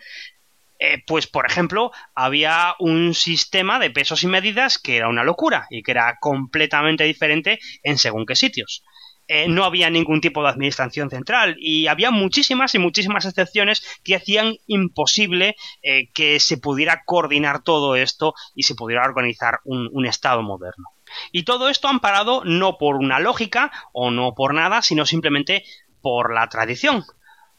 Eh, 0.79 1.03
pues 1.07 1.27
por 1.27 1.45
ejemplo, 1.45 1.91
había 2.15 2.75
un 2.79 3.13
sistema 3.13 3.79
de 3.79 3.91
pesos 3.91 4.23
y 4.23 4.27
medidas 4.27 4.77
que 4.77 4.97
era 4.97 5.07
una 5.07 5.23
locura 5.23 5.67
y 5.69 5.83
que 5.83 5.91
era 5.91 6.17
completamente 6.19 7.05
diferente 7.05 7.59
en 7.83 7.97
según 7.97 8.25
qué 8.25 8.35
sitios. 8.35 8.83
eh, 9.27 9.47
no 9.47 9.63
había 9.63 9.89
ningún 9.89 10.21
tipo 10.21 10.43
de 10.43 10.49
administración 10.49 11.09
central 11.09 11.55
y 11.59 11.87
había 11.87 12.11
muchísimas 12.11 12.75
y 12.75 12.79
muchísimas 12.79 13.25
excepciones 13.25 13.81
que 14.03 14.15
hacían 14.15 14.57
imposible 14.67 15.55
eh, 15.81 16.11
que 16.13 16.39
se 16.39 16.57
pudiera 16.57 17.03
coordinar 17.05 17.63
todo 17.63 17.95
esto 17.95 18.35
y 18.53 18.63
se 18.63 18.75
pudiera 18.75 19.03
organizar 19.03 19.61
un, 19.63 20.05
Estado 20.05 20.43
moderno. 20.43 20.89
Y 21.31 21.43
todo 21.43 21.69
esto 21.69 21.87
amparado 21.87 22.43
no 22.45 22.77
por 22.77 22.97
una 22.97 23.19
lógica 23.19 23.71
o 23.93 24.11
no 24.11 24.35
por 24.35 24.53
nada, 24.53 24.83
sino 24.83 25.07
simplemente 25.07 25.63
por 26.01 26.31
la 26.31 26.47
tradición. 26.47 27.03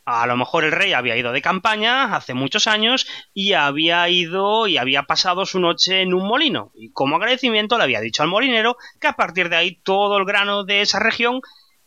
A 0.07 0.25
lo 0.29 0.37
mejor 0.37 0.63
el 0.63 0.71
rey 0.71 0.93
había 0.93 1.17
ido 1.17 1.33
de 1.33 1.43
campaña 1.43 2.15
hace 2.15 2.33
muchos 2.33 2.69
años 2.69 3.09
y 3.35 3.55
había 3.55 4.09
ido 4.09 4.69
y 4.69 4.79
había 4.79 5.03
pasado 5.03 5.45
su 5.47 5.59
noche 5.59 6.01
en 6.01 6.15
un 6.15 6.29
molino. 6.29 6.71
Y 6.77 6.93
como 6.93 7.17
agradecimiento 7.17 7.77
le 7.77 7.83
había 7.83 8.01
dicho 8.01 8.23
al 8.23 8.29
molinero 8.29 8.77
que 9.01 9.09
a 9.09 9.15
partir 9.15 9.49
de 9.49 9.57
ahí 9.57 9.81
todo 9.83 10.17
el 10.17 10.25
grano 10.25 10.63
de 10.63 10.81
esa 10.81 11.01
región 11.01 11.41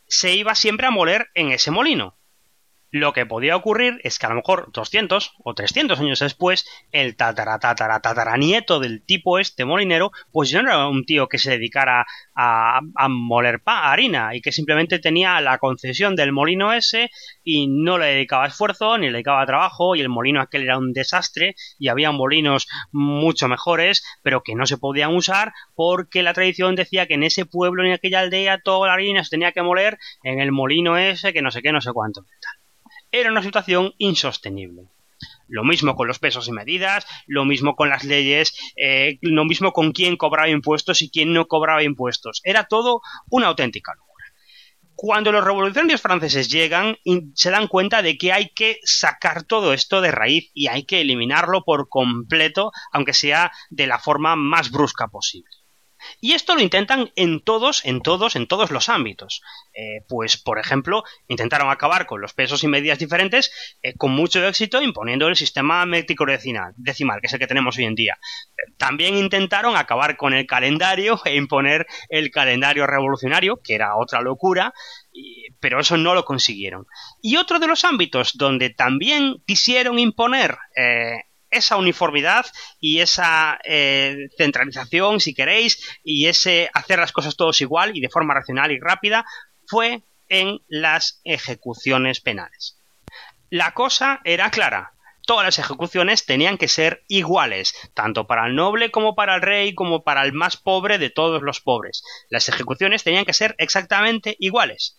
se 0.06 0.34
iba 0.34 0.54
siempre 0.54 0.86
a 0.86 0.90
moler 0.90 1.28
en 1.34 1.50
ese 1.50 1.70
molino. 1.70 2.19
Lo 2.92 3.12
que 3.12 3.24
podía 3.24 3.54
ocurrir 3.54 4.00
es 4.02 4.18
que 4.18 4.26
a 4.26 4.30
lo 4.30 4.34
mejor 4.36 4.70
200 4.72 5.34
o 5.44 5.54
300 5.54 6.00
años 6.00 6.18
después, 6.18 6.66
el 6.90 7.14
tataratataratataranieto 7.14 8.80
del 8.80 9.02
tipo 9.02 9.38
este 9.38 9.64
molinero, 9.64 10.10
pues 10.32 10.50
ya 10.50 10.60
no 10.62 10.70
era 10.70 10.88
un 10.88 11.04
tío 11.04 11.28
que 11.28 11.38
se 11.38 11.50
dedicara 11.50 12.04
a, 12.34 12.80
moler 13.08 13.60
pa, 13.60 13.92
harina 13.92 14.34
y 14.34 14.40
que 14.40 14.50
simplemente 14.50 14.98
tenía 14.98 15.40
la 15.40 15.58
concesión 15.58 16.16
del 16.16 16.32
molino 16.32 16.72
ese 16.72 17.10
y 17.44 17.68
no 17.68 17.98
le 17.98 18.06
dedicaba 18.06 18.46
esfuerzo 18.46 18.98
ni 18.98 19.06
le 19.06 19.12
dedicaba 19.12 19.46
trabajo 19.46 19.94
y 19.94 20.00
el 20.00 20.08
molino 20.08 20.40
aquel 20.40 20.62
era 20.62 20.78
un 20.78 20.92
desastre 20.92 21.54
y 21.78 21.88
había 21.88 22.12
molinos 22.12 22.66
mucho 22.92 23.46
mejores 23.46 24.02
pero 24.22 24.42
que 24.42 24.54
no 24.54 24.66
se 24.66 24.78
podían 24.78 25.14
usar 25.14 25.52
porque 25.74 26.22
la 26.22 26.34
tradición 26.34 26.76
decía 26.76 27.06
que 27.06 27.14
en 27.14 27.24
ese 27.24 27.46
pueblo, 27.46 27.84
en 27.84 27.92
aquella 27.92 28.20
aldea, 28.20 28.60
toda 28.62 28.88
la 28.88 28.94
harina 28.94 29.22
se 29.22 29.30
tenía 29.30 29.52
que 29.52 29.62
moler 29.62 29.98
en 30.22 30.40
el 30.40 30.50
molino 30.50 30.96
ese 30.96 31.32
que 31.32 31.42
no 31.42 31.50
sé 31.50 31.62
qué, 31.62 31.72
no 31.72 31.80
sé 31.80 31.92
cuánto 31.92 32.24
era 33.12 33.30
una 33.30 33.42
situación 33.42 33.94
insostenible. 33.98 34.88
Lo 35.48 35.64
mismo 35.64 35.96
con 35.96 36.08
los 36.08 36.18
pesos 36.18 36.48
y 36.48 36.52
medidas, 36.52 37.06
lo 37.26 37.44
mismo 37.44 37.76
con 37.76 37.88
las 37.88 38.04
leyes, 38.04 38.54
eh, 38.76 39.18
lo 39.20 39.44
mismo 39.44 39.72
con 39.72 39.92
quién 39.92 40.16
cobraba 40.16 40.48
impuestos 40.48 41.02
y 41.02 41.10
quién 41.10 41.32
no 41.32 41.46
cobraba 41.46 41.82
impuestos. 41.82 42.40
Era 42.44 42.64
todo 42.64 43.02
una 43.28 43.48
auténtica 43.48 43.94
locura. 43.94 44.10
Cuando 44.94 45.32
los 45.32 45.44
revolucionarios 45.44 46.02
franceses 46.02 46.50
llegan, 46.50 46.96
se 47.34 47.50
dan 47.50 47.68
cuenta 47.68 48.02
de 48.02 48.18
que 48.18 48.32
hay 48.32 48.50
que 48.50 48.78
sacar 48.82 49.44
todo 49.44 49.72
esto 49.72 50.00
de 50.00 50.10
raíz 50.10 50.50
y 50.52 50.68
hay 50.68 50.84
que 50.84 51.00
eliminarlo 51.00 51.64
por 51.64 51.88
completo, 51.88 52.70
aunque 52.92 53.14
sea 53.14 53.50
de 53.70 53.86
la 53.86 53.98
forma 53.98 54.36
más 54.36 54.70
brusca 54.70 55.08
posible. 55.08 55.50
Y 56.20 56.32
esto 56.32 56.54
lo 56.54 56.60
intentan 56.60 57.10
en 57.16 57.40
todos, 57.40 57.84
en 57.84 58.02
todos, 58.02 58.36
en 58.36 58.46
todos 58.46 58.70
los 58.70 58.88
ámbitos. 58.88 59.42
Eh, 59.74 60.04
pues, 60.08 60.36
por 60.36 60.58
ejemplo, 60.58 61.04
intentaron 61.28 61.70
acabar 61.70 62.06
con 62.06 62.20
los 62.20 62.34
pesos 62.34 62.64
y 62.64 62.68
medidas 62.68 62.98
diferentes 62.98 63.50
eh, 63.82 63.94
con 63.96 64.12
mucho 64.12 64.46
éxito 64.46 64.82
imponiendo 64.82 65.28
el 65.28 65.36
sistema 65.36 65.84
métrico 65.86 66.26
decimal, 66.26 66.72
decimal, 66.76 67.20
que 67.20 67.26
es 67.26 67.32
el 67.32 67.38
que 67.38 67.46
tenemos 67.46 67.76
hoy 67.78 67.84
en 67.84 67.94
día. 67.94 68.18
También 68.76 69.16
intentaron 69.16 69.76
acabar 69.76 70.16
con 70.16 70.34
el 70.34 70.46
calendario 70.46 71.20
e 71.24 71.36
imponer 71.36 71.86
el 72.08 72.30
calendario 72.30 72.86
revolucionario, 72.86 73.60
que 73.62 73.74
era 73.74 73.96
otra 73.96 74.20
locura, 74.20 74.72
pero 75.60 75.80
eso 75.80 75.96
no 75.96 76.14
lo 76.14 76.24
consiguieron. 76.24 76.86
Y 77.22 77.36
otro 77.36 77.58
de 77.58 77.66
los 77.66 77.84
ámbitos 77.84 78.32
donde 78.34 78.70
también 78.70 79.42
quisieron 79.46 79.98
imponer 79.98 80.56
eh, 80.76 81.24
esa 81.50 81.76
uniformidad 81.76 82.46
y 82.80 83.00
esa 83.00 83.58
eh, 83.64 84.28
centralización, 84.36 85.20
si 85.20 85.34
queréis, 85.34 85.98
y 86.04 86.26
ese 86.26 86.70
hacer 86.74 86.98
las 86.98 87.12
cosas 87.12 87.36
todos 87.36 87.60
igual 87.60 87.96
y 87.96 88.00
de 88.00 88.08
forma 88.08 88.34
racional 88.34 88.70
y 88.72 88.78
rápida, 88.78 89.24
fue 89.66 90.02
en 90.28 90.60
las 90.68 91.20
ejecuciones 91.24 92.20
penales. 92.20 92.78
La 93.50 93.72
cosa 93.72 94.20
era 94.24 94.50
clara. 94.50 94.92
Todas 95.26 95.44
las 95.44 95.58
ejecuciones 95.58 96.24
tenían 96.24 96.56
que 96.56 96.68
ser 96.68 97.04
iguales, 97.08 97.74
tanto 97.94 98.26
para 98.26 98.46
el 98.46 98.54
noble 98.54 98.90
como 98.90 99.14
para 99.14 99.36
el 99.36 99.42
rey, 99.42 99.74
como 99.74 100.02
para 100.02 100.24
el 100.24 100.32
más 100.32 100.56
pobre 100.56 100.98
de 100.98 101.10
todos 101.10 101.42
los 101.42 101.60
pobres. 101.60 102.02
Las 102.30 102.48
ejecuciones 102.48 103.04
tenían 103.04 103.24
que 103.24 103.32
ser 103.32 103.54
exactamente 103.58 104.36
iguales. 104.38 104.96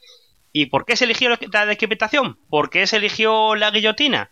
¿Y 0.54 0.68
por 0.68 0.86
qué 0.86 0.96
se 0.96 1.06
eligió 1.06 1.30
la 1.30 1.66
decapitación? 1.66 2.38
¿Por 2.50 2.70
qué 2.70 2.88
se 2.88 2.98
eligió 2.98 3.56
la 3.56 3.72
guillotina? 3.72 4.32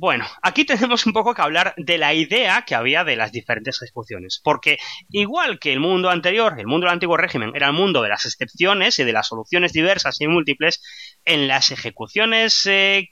Bueno, 0.00 0.26
aquí 0.42 0.64
tenemos 0.64 1.06
un 1.06 1.12
poco 1.12 1.34
que 1.34 1.42
hablar 1.42 1.74
de 1.76 1.98
la 1.98 2.14
idea 2.14 2.62
que 2.62 2.76
había 2.76 3.02
de 3.02 3.16
las 3.16 3.32
diferentes 3.32 3.82
ejecuciones, 3.82 4.40
porque 4.44 4.78
igual 5.10 5.58
que 5.58 5.72
el 5.72 5.80
mundo 5.80 6.08
anterior, 6.08 6.54
el 6.56 6.68
mundo 6.68 6.86
del 6.86 6.94
antiguo 6.94 7.16
régimen, 7.16 7.50
era 7.56 7.66
el 7.66 7.72
mundo 7.72 8.00
de 8.02 8.08
las 8.08 8.24
excepciones 8.24 9.00
y 9.00 9.04
de 9.04 9.12
las 9.12 9.26
soluciones 9.26 9.72
diversas 9.72 10.20
y 10.20 10.28
múltiples, 10.28 10.80
en 11.24 11.48
las 11.48 11.72
ejecuciones 11.72 12.64
eh, 12.66 13.08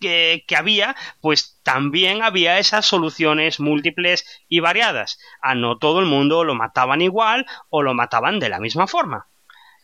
que, 0.00 0.44
que, 0.46 0.56
había, 0.56 0.96
pues 1.20 1.60
también 1.62 2.22
había 2.22 2.58
esas 2.58 2.86
soluciones 2.86 3.60
múltiples 3.60 4.24
y 4.48 4.60
variadas. 4.60 5.18
A 5.42 5.54
no 5.54 5.76
todo 5.76 6.00
el 6.00 6.06
mundo 6.06 6.44
lo 6.44 6.54
mataban 6.54 7.02
igual 7.02 7.44
o 7.68 7.82
lo 7.82 7.92
mataban 7.92 8.38
de 8.38 8.48
la 8.48 8.60
misma 8.60 8.86
forma. 8.86 9.28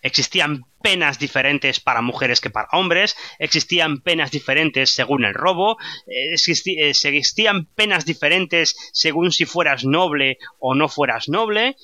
Existían 0.06 0.62
penas 0.80 1.18
diferentes 1.18 1.80
para 1.80 2.00
mujeres 2.00 2.40
que 2.40 2.48
para 2.48 2.68
hombres, 2.70 3.16
existían 3.40 4.02
penas 4.02 4.30
diferentes 4.30 4.94
según 4.94 5.24
el 5.24 5.34
robo, 5.34 5.78
eh, 6.06 6.36
eh, 6.36 6.90
existían 6.90 7.66
penas 7.74 8.04
diferentes 8.04 8.76
según 8.92 9.32
si 9.32 9.46
fueras 9.46 9.84
noble 9.84 10.38
o 10.60 10.76
no 10.76 10.88
fueras 10.88 11.28
noble, 11.28 11.74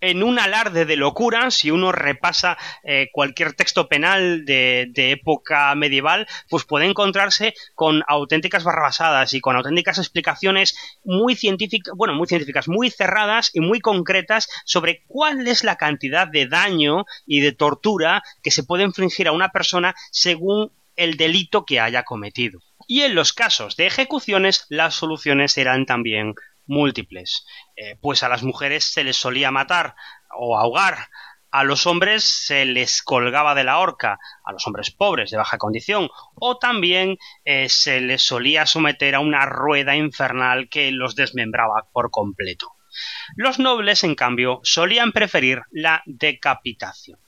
en 0.00 0.22
un 0.22 0.38
alarde 0.38 0.84
de 0.84 0.96
locura, 0.96 1.50
si 1.50 1.70
uno 1.70 1.92
repasa 1.92 2.56
eh, 2.82 3.08
cualquier 3.12 3.52
texto 3.54 3.88
penal 3.88 4.44
de, 4.44 4.90
época 4.96 5.74
medieval, 5.74 6.26
pues 6.48 6.64
puede 6.64 6.86
encontrarse 6.86 7.54
con 7.74 8.02
auténticas 8.06 8.64
barrabasadas 8.64 9.32
y 9.34 9.40
con 9.40 9.56
auténticas 9.56 9.98
explicaciones 9.98 10.76
muy 11.04 11.34
científicas, 11.34 11.94
bueno, 11.96 12.14
muy 12.14 12.26
científicas, 12.26 12.68
muy 12.68 12.90
cerradas 12.90 13.50
y 13.54 13.60
muy 13.60 13.80
concretas 13.80 14.48
sobre 14.64 15.04
cuál 15.06 15.46
es 15.46 15.64
la 15.64 15.76
cantidad 15.76 16.26
de 16.26 16.46
daño 16.46 17.04
y 17.26 17.40
de 17.40 17.52
tortura 17.52 18.22
que 18.42 18.50
se 18.50 18.64
puede 18.64 18.84
infringir 18.84 19.28
a 19.28 19.32
una 19.32 19.50
persona 19.50 19.94
según 20.10 20.72
el 20.96 21.16
delito 21.16 21.64
que 21.64 21.80
haya 21.80 22.02
cometido. 22.02 22.60
Y 22.86 23.02
en 23.02 23.14
los 23.14 23.32
casos 23.32 23.76
de 23.76 23.86
ejecuciones, 23.86 24.66
las 24.68 24.94
soluciones 24.94 25.56
eran 25.58 25.86
también 25.86 26.34
múltiples. 26.68 27.46
Eh, 27.76 27.96
pues 28.00 28.22
a 28.22 28.28
las 28.28 28.42
mujeres 28.42 28.84
se 28.84 29.04
les 29.04 29.16
solía 29.16 29.50
matar 29.50 29.96
o 30.30 30.56
ahogar, 30.56 31.08
a 31.50 31.64
los 31.64 31.86
hombres 31.86 32.24
se 32.24 32.64
les 32.64 33.02
colgaba 33.02 33.54
de 33.54 33.64
la 33.64 33.78
horca, 33.78 34.18
a 34.44 34.52
los 34.52 34.66
hombres 34.66 34.90
pobres 34.90 35.30
de 35.30 35.38
baja 35.38 35.58
condición, 35.58 36.10
o 36.34 36.58
también 36.58 37.16
eh, 37.44 37.68
se 37.68 38.00
les 38.00 38.22
solía 38.22 38.66
someter 38.66 39.14
a 39.14 39.20
una 39.20 39.46
rueda 39.46 39.96
infernal 39.96 40.68
que 40.68 40.90
los 40.92 41.16
desmembraba 41.16 41.86
por 41.92 42.10
completo. 42.10 42.72
Los 43.36 43.58
nobles, 43.58 44.04
en 44.04 44.14
cambio, 44.14 44.60
solían 44.62 45.12
preferir 45.12 45.62
la 45.70 46.02
decapitación. 46.06 47.18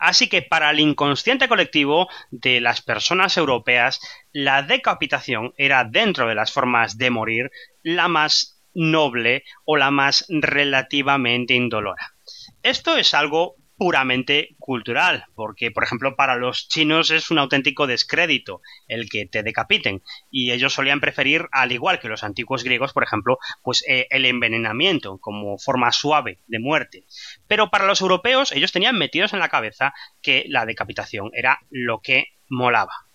Así 0.00 0.28
que 0.30 0.40
para 0.40 0.70
el 0.70 0.80
inconsciente 0.80 1.46
colectivo 1.46 2.08
de 2.30 2.62
las 2.62 2.80
personas 2.80 3.36
europeas, 3.36 4.00
la 4.32 4.62
decapitación 4.62 5.52
era 5.58 5.84
dentro 5.84 6.26
de 6.26 6.34
las 6.34 6.52
formas 6.52 6.96
de 6.96 7.10
morir 7.10 7.50
la 7.82 8.08
más 8.08 8.60
noble 8.72 9.44
o 9.66 9.76
la 9.76 9.90
más 9.90 10.24
relativamente 10.28 11.52
indolora. 11.54 12.14
Esto 12.62 12.96
es 12.96 13.12
algo 13.12 13.56
puramente 13.80 14.56
cultural, 14.58 15.24
porque 15.34 15.70
por 15.70 15.84
ejemplo 15.84 16.14
para 16.14 16.36
los 16.36 16.68
chinos 16.68 17.10
es 17.10 17.30
un 17.30 17.38
auténtico 17.38 17.86
descrédito 17.86 18.60
el 18.88 19.08
que 19.08 19.24
te 19.24 19.42
decapiten 19.42 20.02
y 20.30 20.52
ellos 20.52 20.74
solían 20.74 21.00
preferir 21.00 21.48
al 21.50 21.72
igual 21.72 21.98
que 21.98 22.10
los 22.10 22.22
antiguos 22.22 22.62
griegos, 22.62 22.92
por 22.92 23.04
ejemplo, 23.04 23.38
pues 23.62 23.82
eh, 23.88 24.06
el 24.10 24.26
envenenamiento 24.26 25.16
como 25.16 25.56
forma 25.56 25.92
suave 25.92 26.40
de 26.46 26.58
muerte. 26.58 27.04
Pero 27.48 27.70
para 27.70 27.86
los 27.86 28.02
europeos 28.02 28.52
ellos 28.52 28.70
tenían 28.70 28.98
metidos 28.98 29.32
en 29.32 29.38
la 29.38 29.48
cabeza 29.48 29.94
que 30.20 30.44
la 30.48 30.66
decapitación 30.66 31.30
era 31.32 31.60
lo 31.70 32.00
que 32.00 32.34
molaba. 32.50 33.06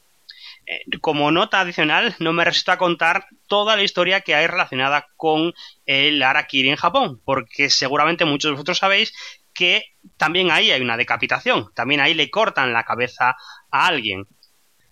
Eh, 0.65 0.97
como 0.99 1.29
nota 1.29 1.59
adicional, 1.59 2.15
no 2.17 2.33
me 2.33 2.43
resisto 2.43 2.71
a 2.71 2.79
contar 2.79 3.27
toda 3.47 3.75
la 3.75 3.83
historia 3.83 4.21
que 4.21 4.33
hay 4.33 4.47
relacionada 4.47 5.09
con 5.15 5.53
el 5.85 6.23
Arakiri 6.23 6.69
en 6.69 6.75
Japón, 6.75 7.21
porque 7.23 7.69
seguramente 7.69 8.25
muchos 8.25 8.49
de 8.49 8.53
vosotros 8.53 8.79
sabéis 8.79 9.13
que 9.55 9.85
también 10.17 10.51
ahí 10.51 10.69
hay 10.69 10.81
una 10.81 10.97
decapitación, 10.97 11.71
también 11.73 12.01
ahí 12.01 12.13
le 12.13 12.29
cortan 12.29 12.73
la 12.73 12.83
cabeza 12.83 13.35
a 13.71 13.87
alguien. 13.87 14.27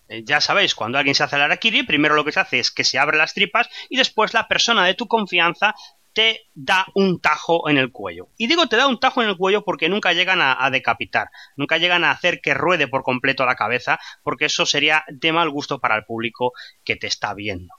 Eh, 0.09 0.23
ya 0.25 0.41
sabéis, 0.41 0.73
cuando 0.73 0.97
alguien 0.97 1.13
se 1.13 1.23
hace 1.23 1.35
el 1.35 1.43
Arakiri, 1.43 1.83
primero 1.83 2.15
lo 2.15 2.25
que 2.25 2.31
se 2.31 2.39
hace 2.39 2.59
es 2.59 2.71
que 2.71 2.83
se 2.83 2.97
abre 2.97 3.17
las 3.17 3.33
tripas 3.33 3.69
y 3.89 3.97
después 3.97 4.33
la 4.33 4.47
persona 4.47 4.85
de 4.85 4.95
tu 4.95 5.07
confianza 5.07 5.75
te 6.13 6.47
da 6.53 6.85
un 6.93 7.19
tajo 7.19 7.69
en 7.69 7.77
el 7.77 7.91
cuello. 7.91 8.29
Y 8.37 8.47
digo 8.47 8.67
te 8.67 8.77
da 8.77 8.87
un 8.87 8.99
tajo 8.99 9.21
en 9.21 9.29
el 9.29 9.37
cuello 9.37 9.63
porque 9.63 9.89
nunca 9.89 10.13
llegan 10.13 10.39
a, 10.41 10.69
decapitar, 10.69 11.29
nunca 11.57 11.77
llegan 11.77 12.03
a 12.03 12.11
hacer 12.11 12.39
que 12.41 12.53
ruede 12.53 12.87
por 12.87 13.03
completo 13.03 13.45
la 13.45 13.55
cabeza, 13.55 13.99
porque 14.23 14.45
eso 14.45 14.65
sería 14.65 15.03
de 15.07 15.33
mal 15.33 15.49
gusto 15.49 15.79
para 15.79 15.95
el 15.95 16.05
público 16.05 16.53
que 16.83 16.95
te 16.95 17.07
está 17.07 17.33
viendo. 17.33 17.73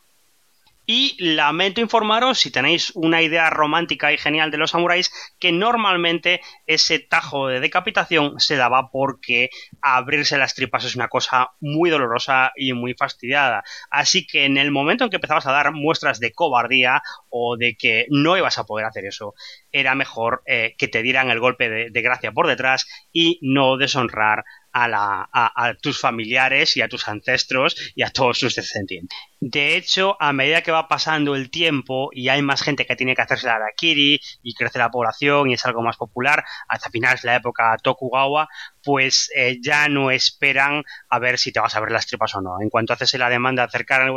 Y 0.87 1.17
lamento 1.19 1.81
informaros, 1.81 2.41
si 2.41 2.51
tenéis 2.51 2.93
una 2.95 3.23
idea 3.23 3.49
romántica 3.49 4.13
y 4.13 4.19
genial 4.19 4.51
de 4.51 4.59
los 4.59 4.73
samuráis, 4.73 5.11
que 5.39 5.51
normalmente 5.51 6.41
ese 6.67 6.99
tajo 6.99 7.49
de 7.49 7.61
decapitación 7.61 8.39
se 8.39 8.57
daba 8.57 8.91
porque 8.91 9.49
abrirse 9.81 10.37
las 10.37 10.55
tripas 10.55 10.85
es 10.85 10.95
una 10.95 11.09
cosa 11.09 11.53
muy 11.61 11.89
dolorosa 11.89 12.53
y 12.55 12.75
muy 12.75 12.95
fastidiada. 12.95 13.65
Así 13.91 14.27
que 14.27 14.45
en 14.45 14.59
el 14.59 14.71
momento 14.71 15.05
en 15.05 15.11
que 15.11 15.17
empezabas 15.17 15.47
a 15.47 15.53
dar 15.53 15.73
muestras 15.73 16.21
de 16.21 16.33
cobardía 16.33 17.03
o 17.31 17.57
de 17.57 17.77
que 17.77 18.07
no 18.11 18.37
ibas 18.37 18.59
a 18.59 18.65
poder 18.65 18.85
hacer 18.85 19.07
eso, 19.07 19.35
era 19.73 19.95
mejor 19.95 20.43
eh, 20.47 20.75
que 20.77 20.89
te 20.89 21.03
dieran 21.03 21.31
el 21.31 21.41
golpe 21.41 21.91
de 21.91 22.03
gracia 22.03 22.33
por 22.33 22.47
detrás 22.47 22.87
y 23.13 23.39
no 23.43 23.77
deshonrar 23.77 24.45
a, 24.75 25.75
tus 25.81 26.01
familiares 26.01 26.77
y 26.77 26.83
a 26.83 26.89
tus 26.89 27.07
ancestros 27.09 27.77
y 27.95 28.03
a 28.03 28.11
todos 28.11 28.39
sus 28.39 28.55
descendientes. 28.57 29.17
De 29.41 29.77
hecho, 29.77 30.17
a 30.21 30.33
medida 30.33 30.63
que 30.63 30.73
va 30.73 30.89
pasando 30.89 31.37
el 31.37 31.51
tiempo 31.51 32.09
y 32.13 32.29
hay 32.29 32.43
más 32.43 32.63
gente 32.63 32.87
que 32.87 32.97
tiene 32.97 33.15
que 33.15 33.23
hacerse 33.23 33.47
la 33.47 33.57
Arakiri 33.57 34.21
y 34.43 34.55
crece 34.55 34.79
la 34.79 34.91
población 34.91 35.51
y 35.51 35.55
es 35.55 35.65
algo 35.67 35.83
más 35.83 35.97
popular, 35.97 36.45
hasta 36.67 36.91
finales 36.91 37.23
de 37.23 37.29
la 37.29 37.37
época 37.37 37.77
Tokugawa, 37.83 38.49
pues 38.83 39.31
eh, 39.37 39.59
ya 39.63 39.89
no 39.89 40.11
esperan 40.11 40.83
a 41.09 41.19
ver 41.19 41.39
si 41.39 41.53
te 41.53 41.61
vas 41.61 41.77
a 41.77 41.81
ver 41.81 41.91
las 41.91 42.07
tripas 42.07 42.35
o 42.35 42.41
no. 42.41 42.61
En 42.61 42.71
cuanto 42.71 42.95
haces 42.95 43.15
la 43.15 43.29
demanda 43.29 43.63
de 43.63 43.69
acercar 43.69 44.01
al 44.01 44.15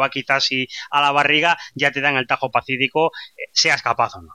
y 0.50 0.68
a 0.92 1.02
la 1.02 1.12
barriga, 1.12 1.58
ya 1.76 1.92
te 1.92 2.02
dan 2.02 2.18
el 2.18 2.28
tajo 2.28 2.50
pacífico, 2.50 3.12
eh, 3.36 3.50
seas 3.52 3.82
capaz 3.82 4.16
o 4.16 4.22
no. 4.22 4.34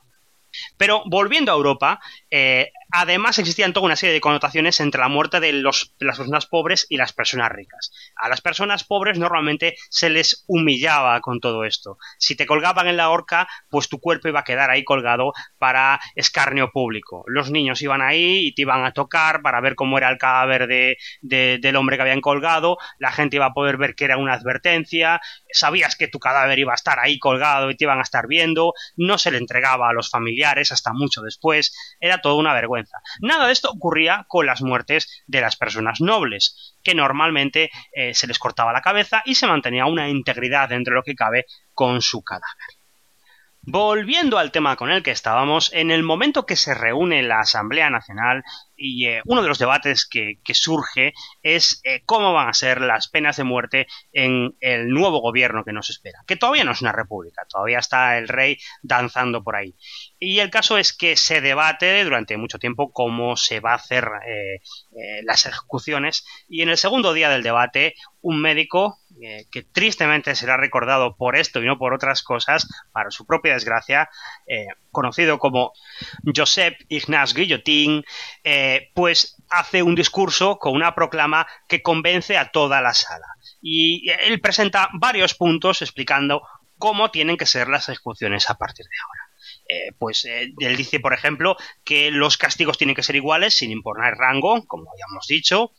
Pero 0.76 1.02
volviendo 1.06 1.52
a 1.52 1.54
Europa, 1.54 2.00
eh, 2.30 2.72
Además, 2.94 3.38
existían 3.38 3.72
toda 3.72 3.87
una 3.87 3.96
serie 3.96 4.12
de 4.12 4.20
connotaciones 4.20 4.78
entre 4.78 5.00
la 5.00 5.08
muerte 5.08 5.40
de, 5.40 5.54
los, 5.54 5.94
las 5.99 6.18
personas 6.18 6.44
pobres 6.44 6.87
y 6.90 6.99
las 6.99 7.14
personas 7.14 7.50
ricas. 7.50 7.90
A 8.16 8.28
las 8.28 8.42
personas 8.42 8.84
pobres 8.84 9.18
normalmente 9.18 9.76
se 9.88 10.11
les 10.11 10.44
humillaba 10.46 11.18
con 11.22 11.40
todo 11.40 11.64
esto. 11.64 11.96
Si 12.18 12.37
te 12.37 12.44
colgaban 12.44 12.88
en 12.88 12.99
la 12.99 13.08
horca, 13.08 13.49
pues 13.70 13.88
tu 13.88 13.99
cuerpo 13.99 14.28
iba 14.28 14.40
a 14.40 14.44
quedar 14.44 14.70
ahí 14.70 14.84
colgado 14.84 15.32
para 15.56 16.00
escarnio 16.16 16.70
público. 16.70 17.25
Los 17.28 17.50
niños 17.50 17.80
iban 17.80 18.02
ahí 18.02 18.49
y 18.49 18.54
te 18.54 18.61
iban 18.62 18.84
a 18.84 18.92
tocar 18.92 19.40
para 19.40 19.62
ver 19.62 19.75
cómo 19.75 19.96
era 19.96 20.11
el 20.11 20.18
cadáver 20.18 20.66
de, 20.66 20.99
del 21.22 21.76
hombre 21.76 21.96
que 21.96 22.02
habían 22.02 22.20
colgado. 22.20 22.76
La 22.99 23.11
gente 23.11 23.37
iba 23.37 23.46
a 23.46 23.54
poder 23.54 23.78
ver 23.78 23.94
que 23.94 24.04
era 24.04 24.18
una 24.18 24.34
advertencia. 24.34 25.18
Sabías 25.50 25.96
que 25.96 26.08
tu 26.08 26.18
cadáver 26.18 26.58
iba 26.58 26.72
a 26.72 26.75
estar 26.75 26.99
ahí 26.99 27.18
colgado 27.18 27.70
y 27.70 27.76
te 27.76 27.84
iban 27.84 28.00
a 28.00 28.02
estar 28.02 28.26
viendo. 28.26 28.75
No 28.96 29.16
se 29.16 29.30
le 29.30 29.38
entregaba 29.38 29.88
a 29.88 29.94
los 29.94 30.11
familiares 30.11 30.72
hasta 30.72 30.92
mucho 30.92 31.22
después. 31.22 31.75
Era 31.99 32.20
toda 32.20 32.34
una 32.34 32.52
vergüenza. 32.52 32.81
Nada 33.20 33.46
de 33.46 33.52
esto 33.52 33.70
ocurría 33.70 34.26
con 34.28 34.46
las 34.46 34.62
muertes 34.62 35.22
de 35.26 35.40
las 35.40 35.56
personas 35.56 36.00
nobles, 36.00 36.76
que 36.82 36.94
normalmente 36.94 37.70
eh, 37.92 38.14
se 38.14 38.26
les 38.26 38.38
cortaba 38.38 38.72
la 38.72 38.82
cabeza 38.82 39.22
y 39.24 39.34
se 39.34 39.46
mantenía 39.46 39.86
una 39.86 40.08
integridad 40.08 40.68
dentro 40.68 40.92
de 40.92 40.96
lo 40.96 41.02
que 41.02 41.14
cabe 41.14 41.46
con 41.72 42.02
su 42.02 42.22
cadáver. 42.22 42.81
Volviendo 43.64 44.38
al 44.38 44.50
tema 44.50 44.75
con 44.75 44.90
el 44.90 45.04
que 45.04 45.12
estábamos, 45.12 45.73
en 45.73 45.92
el 45.92 46.02
momento 46.02 46.47
que 46.47 46.57
se 46.57 46.75
reúne 46.75 47.23
la 47.23 47.38
Asamblea 47.38 47.90
Nacional 47.90 48.42
y 48.76 49.07
eh, 49.07 49.23
uno 49.25 49.40
de 49.40 49.47
los 49.47 49.61
debates 49.61 50.04
que, 50.04 50.40
surge 50.52 51.12
es 51.45 51.81
eh, 51.85 52.02
cómo 52.04 52.33
van 52.33 52.49
a 52.49 52.54
ser 52.54 52.81
las 52.81 53.07
penas 53.07 53.37
de 53.37 53.45
muerte 53.45 53.87
en 54.12 54.57
el 54.59 54.88
nuevo 54.88 55.21
gobierno 55.21 55.62
que 55.64 55.73
nos 55.73 55.90
espera, 55.90 56.25
que 56.26 56.35
todavía 56.35 56.64
no 56.64 56.73
es 56.73 56.83
una 56.83 56.90
república, 56.90 57.42
todavía 57.49 57.78
está 57.78 58.19
el 58.19 58.26
rey 58.26 58.59
danzando 58.83 59.45
por 59.45 59.54
ahí. 59.54 59.76
Y 60.19 60.40
el 60.40 60.50
caso 60.50 60.76
es 60.76 60.92
que 60.92 61.16
se 61.16 61.40
debate 61.40 62.02
durante 62.02 62.37
mucho 62.37 62.59
tiempo 62.59 62.92
cómo 62.92 63.37
se 63.37 63.61
va 63.61 63.73
a 63.73 63.76
hacer 63.76 64.09
eh, 64.26 65.23
las 65.23 65.47
ejecuciones 65.47 66.25
y 66.49 66.62
en 66.62 66.69
el 66.69 66.78
segundo 66.78 67.12
día 67.12 67.31
del 67.31 67.45
debate 67.45 67.95
un 68.21 68.40
médico 68.40 68.99
que 69.50 69.62
tristemente 69.62 70.34
será 70.34 70.56
recordado 70.56 71.16
por 71.16 71.36
esto 71.36 71.62
y 71.62 71.66
no 71.66 71.78
por 71.78 71.94
otras 71.94 72.22
cosas, 72.22 72.66
para 72.92 73.10
su 73.10 73.26
propia 73.26 73.54
desgracia, 73.54 74.08
conocido 74.90 75.38
como 75.38 75.72
Joseph 76.34 76.74
Ignaz 76.88 77.34
Guillotin, 77.34 78.04
pues 78.94 79.36
hace 79.48 79.82
un 79.82 79.94
discurso 79.94 80.58
con 80.58 80.74
una 80.74 80.94
proclama 80.94 81.46
que 81.68 81.82
convence 81.82 82.36
a 82.36 82.50
toda 82.50 82.80
la 82.80 82.94
sala. 82.94 83.26
Y 83.60 84.10
él 84.10 84.40
presenta 84.40 84.88
varios 84.94 85.34
puntos 85.34 85.82
explicando 85.82 86.42
cómo 86.82 87.12
tienen 87.12 87.36
que 87.36 87.46
ser 87.46 87.68
las 87.68 87.88
ejecuciones 87.88 88.50
a 88.50 88.54
partir 88.54 88.84
de 88.86 88.96
ahora. 89.00 89.22
Eh, 89.68 89.92
pues 89.98 90.24
eh, 90.24 90.52
él 90.58 90.76
dice, 90.76 90.98
por 90.98 91.14
ejemplo, 91.14 91.56
que 91.84 92.10
los 92.10 92.36
castigos 92.36 92.76
tienen 92.76 92.96
que 92.96 93.04
ser 93.04 93.14
iguales 93.14 93.56
sin 93.56 93.70
importar 93.70 94.16
rango, 94.16 94.66
como 94.66 94.90
ya 94.98 95.04
hemos 95.08 95.26
dicho, 95.28 95.72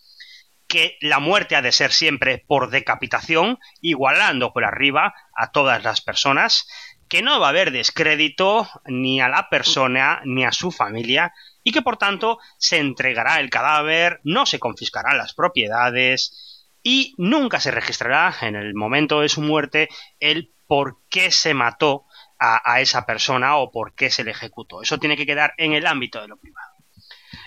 que 0.74 0.98
la 1.01 1.20
muerte 1.20 1.56
ha 1.56 1.62
de 1.62 1.72
ser 1.72 1.92
siempre 1.92 2.44
por 2.48 2.72
decapitación, 2.72 3.60
igualando 3.80 4.53
por 4.53 4.65
arriba 4.65 5.13
a 5.36 5.51
todas 5.51 5.84
las 5.84 6.01
personas, 6.01 6.68
que 7.08 7.22
no 7.22 7.39
va 7.39 7.46
a 7.46 7.50
haber 7.50 7.70
descrédito 7.70 8.68
ni 8.86 9.22
a 9.22 9.30
la 9.30 9.50
persona 9.50 10.24
ni 10.25 10.46
a 10.46 10.51
su 10.51 10.72
familia 10.72 11.32
y 11.63 11.74
que 11.74 11.84
por 11.84 11.98
tanto 11.98 12.39
se 12.58 12.80
entregará 12.80 13.39
el 13.39 13.52
cadáver, 13.52 14.19
no 14.24 14.47
se 14.47 14.58
confiscarán 14.58 15.19
las 15.19 15.36
propiedades 15.36 16.65
y 16.82 17.13
nunca 17.19 17.60
se 17.60 17.69
registrará 17.69 18.36
en 18.41 18.56
el 18.56 18.74
momento 18.74 19.21
de 19.21 19.30
su 19.30 19.41
muerte 19.41 19.89
el 20.19 20.56
por 20.65 21.02
qué 21.08 21.30
se 21.30 21.54
mató 21.54 22.06
a, 22.39 22.82
esa 22.82 23.06
persona 23.06 23.58
o 23.58 23.71
por 23.71 23.93
qué 23.93 24.10
se 24.10 24.24
le 24.24 24.32
ejecutó. 24.32 24.82
Eso 24.82 24.97
tiene 24.97 25.15
que 25.17 25.28
quedar 25.28 25.54
en 25.58 25.74
el 25.74 25.86
ámbito 25.86 26.19
de 26.19 26.30
lo 26.30 26.38
privado. 26.38 26.72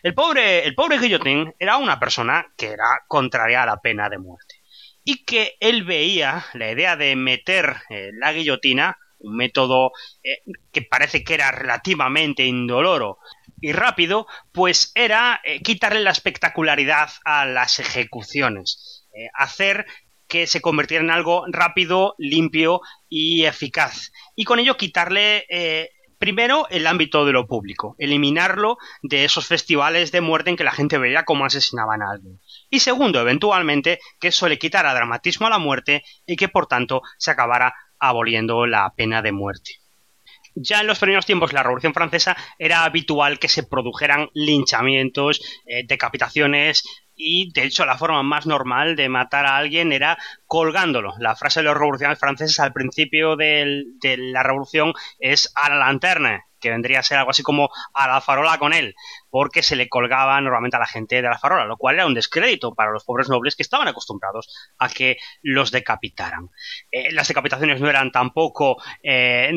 El 0.06 0.14
pobre, 0.14 0.64
el 0.64 0.76
pobre 0.76 1.00
Guillotín 1.00 1.52
era 1.58 1.78
una 1.78 1.98
persona 1.98 2.46
que 2.56 2.68
era 2.68 3.02
contraria 3.08 3.64
a 3.64 3.66
la 3.66 3.80
pena 3.80 4.08
de 4.08 4.18
muerte 4.18 4.62
y 5.02 5.24
que 5.24 5.56
él 5.58 5.82
veía 5.82 6.46
la 6.54 6.70
idea 6.70 6.94
de 6.94 7.16
meter 7.16 7.74
eh, 7.90 8.10
la 8.12 8.32
guillotina 8.32 8.96
un 9.18 9.34
método 9.34 9.90
eh, 10.22 10.42
que 10.70 10.82
parece 10.82 11.24
que 11.24 11.34
era 11.34 11.50
relativamente 11.50 12.46
indoloro 12.46 13.18
y 13.60 13.72
rápido, 13.72 14.28
pues 14.52 14.92
era 14.94 15.40
eh, 15.42 15.60
quitarle 15.60 15.98
la 15.98 16.12
espectacularidad 16.12 17.10
a 17.24 17.44
las 17.44 17.80
ejecuciones, 17.80 19.08
hacer 19.34 19.86
que 20.28 20.46
se 20.46 20.60
convirtiera 20.60 21.02
en 21.02 21.10
algo 21.10 21.46
rápido, 21.48 22.14
limpio 22.18 22.80
y 23.08 23.44
eficaz. 23.44 24.12
Y 24.36 24.44
con 24.44 24.60
ello 24.60 24.76
quitarle 24.76 25.46
primero 26.18 26.66
el 26.70 26.86
ámbito 26.86 27.24
de 27.24 27.32
lo 27.32 27.46
público, 27.46 27.94
eliminarlo 27.98 28.78
de 29.02 29.24
esos 29.24 29.46
festivales 29.46 30.12
de 30.12 30.20
muerte 30.20 30.50
en 30.50 30.56
que 30.56 30.64
la 30.64 30.72
gente 30.72 30.98
veía 30.98 31.24
cómo 31.24 31.44
asesinaban 31.44 32.02
a 32.02 32.10
alguien. 32.10 32.40
Y 32.70 32.80
segundo, 32.80 33.20
eventualmente, 33.20 34.00
que 34.20 34.28
eso 34.28 34.48
le 34.48 34.58
quitara 34.58 34.94
dramatismo 34.94 35.46
a 35.46 35.50
la 35.50 35.58
muerte 35.58 36.04
y 36.26 36.36
que 36.36 36.48
por 36.48 36.66
tanto 36.66 37.02
se 37.18 37.30
acabara 37.30 37.74
aboliendo 37.98 38.66
la 38.66 38.92
pena 38.96 39.22
de 39.22 39.32
muerte. 39.32 39.72
Ya 40.58 40.80
en 40.80 40.86
los 40.86 40.98
primeros 40.98 41.26
tiempos 41.26 41.50
de 41.50 41.54
la 41.54 41.62
Revolución 41.62 41.92
Francesa 41.92 42.34
era 42.58 42.84
habitual 42.84 43.38
que 43.38 43.48
se 43.48 43.62
produjeran 43.62 44.30
linchamientos, 44.32 45.42
eh, 45.66 45.86
decapitaciones 45.86 46.82
y 47.16 47.52
de 47.52 47.64
hecho 47.64 47.86
la 47.86 47.98
forma 47.98 48.22
más 48.22 48.46
normal 48.46 48.94
de 48.94 49.08
matar 49.08 49.46
a 49.46 49.56
alguien 49.56 49.92
era 49.92 50.18
colgándolo. 50.46 51.14
La 51.18 51.34
frase 51.34 51.60
de 51.60 51.64
los 51.64 51.76
revolucionarios 51.76 52.20
franceses 52.20 52.60
al 52.60 52.72
principio 52.72 53.36
de 53.36 53.84
la 54.02 54.42
revolución 54.42 54.92
es 55.18 55.50
a 55.54 55.70
la 55.70 55.76
lanterna, 55.76 56.44
que 56.60 56.70
vendría 56.70 57.00
a 57.00 57.02
ser 57.02 57.18
algo 57.18 57.30
así 57.30 57.42
como 57.42 57.70
a 57.94 58.08
la 58.08 58.20
farola 58.20 58.58
con 58.58 58.72
él, 58.72 58.94
porque 59.30 59.62
se 59.62 59.76
le 59.76 59.88
colgaba 59.88 60.40
normalmente 60.40 60.76
a 60.76 60.80
la 60.80 60.86
gente 60.86 61.16
de 61.16 61.22
la 61.22 61.38
farola, 61.38 61.64
lo 61.64 61.76
cual 61.76 61.96
era 61.96 62.06
un 62.06 62.14
descrédito 62.14 62.74
para 62.74 62.90
los 62.90 63.04
pobres 63.04 63.28
nobles 63.28 63.56
que 63.56 63.62
estaban 63.62 63.88
acostumbrados 63.88 64.54
a 64.78 64.88
que 64.88 65.16
los 65.42 65.70
decapitaran. 65.70 66.50
Eh, 66.90 67.12
las 67.12 67.28
decapitaciones 67.28 67.80
no 67.80 67.88
eran 67.88 68.10
tampoco 68.12 68.82
eh, 69.02 69.52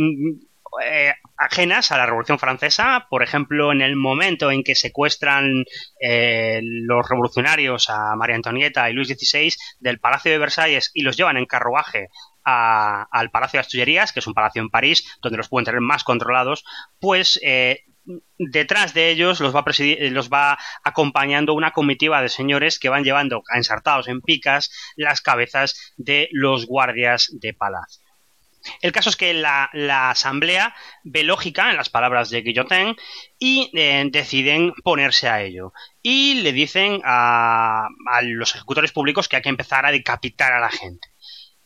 eh, 0.83 1.13
ajenas 1.37 1.91
a 1.91 1.97
la 1.97 2.05
Revolución 2.05 2.39
Francesa. 2.39 3.07
Por 3.09 3.23
ejemplo, 3.23 3.71
en 3.71 3.81
el 3.81 3.95
momento 3.95 4.51
en 4.51 4.63
que 4.63 4.75
secuestran 4.75 5.65
los 6.01 7.09
revolucionarios 7.09 7.89
a 7.89 8.15
María 8.15 8.35
Antonieta 8.35 8.89
y 8.89 8.93
Luis 8.93 9.07
XVI 9.07 9.53
del 9.79 9.99
Palacio 9.99 10.31
de 10.31 10.37
Versalles 10.37 10.91
y 10.93 11.01
los 11.01 11.17
llevan 11.17 11.37
en 11.37 11.45
carruaje 11.45 12.07
al 12.43 13.29
Palacio 13.31 13.57
de 13.57 13.61
las 13.61 13.67
Tullerías, 13.69 14.13
que 14.13 14.19
es 14.19 14.27
un 14.27 14.33
palacio 14.33 14.61
en 14.61 14.69
París, 14.69 15.17
donde 15.21 15.37
los 15.37 15.49
pueden 15.49 15.65
tener 15.65 15.81
más 15.81 16.03
controlados, 16.03 16.63
pues 16.99 17.39
eh, 17.43 17.83
detrás 18.37 18.93
de 18.93 19.09
ellos 19.09 19.39
los 19.39 19.55
va, 19.55 19.63
los 20.11 20.29
va 20.29 20.57
acompañando 20.83 21.53
una 21.53 21.71
comitiva 21.71 22.21
de 22.21 22.29
señores 22.29 22.79
que 22.79 22.89
van 22.89 23.03
llevando 23.03 23.43
ensartados 23.53 24.07
en 24.07 24.21
picas 24.21 24.71
las 24.95 25.21
cabezas 25.21 25.93
de 25.97 26.29
los 26.31 26.65
guardias 26.65 27.29
de 27.31 27.53
palacio. 27.53 28.08
El 28.81 28.91
caso 28.91 29.09
es 29.09 29.15
que 29.15 29.33
la, 29.33 29.69
asamblea 30.09 30.75
ve 31.03 31.23
lógica 31.23 31.69
en 31.69 31.77
las 31.77 31.89
palabras 31.89 32.29
de 32.29 32.41
Guillotin 32.41 32.95
y 33.37 33.71
eh, 33.73 34.05
deciden 34.11 34.73
ponerse 34.83 35.29
a 35.29 35.41
ello. 35.41 35.73
Y 36.01 36.41
le 36.41 36.51
dicen 36.51 37.01
a 37.03 37.87
los 38.21 38.55
ejecutores 38.55 38.91
públicos 38.91 39.27
que 39.27 39.37
hay 39.37 39.41
que 39.41 39.49
empezar 39.49 39.85
a 39.85 39.91
decapitar 39.91 40.53
a 40.53 40.59
la 40.59 40.69
gente. 40.69 41.09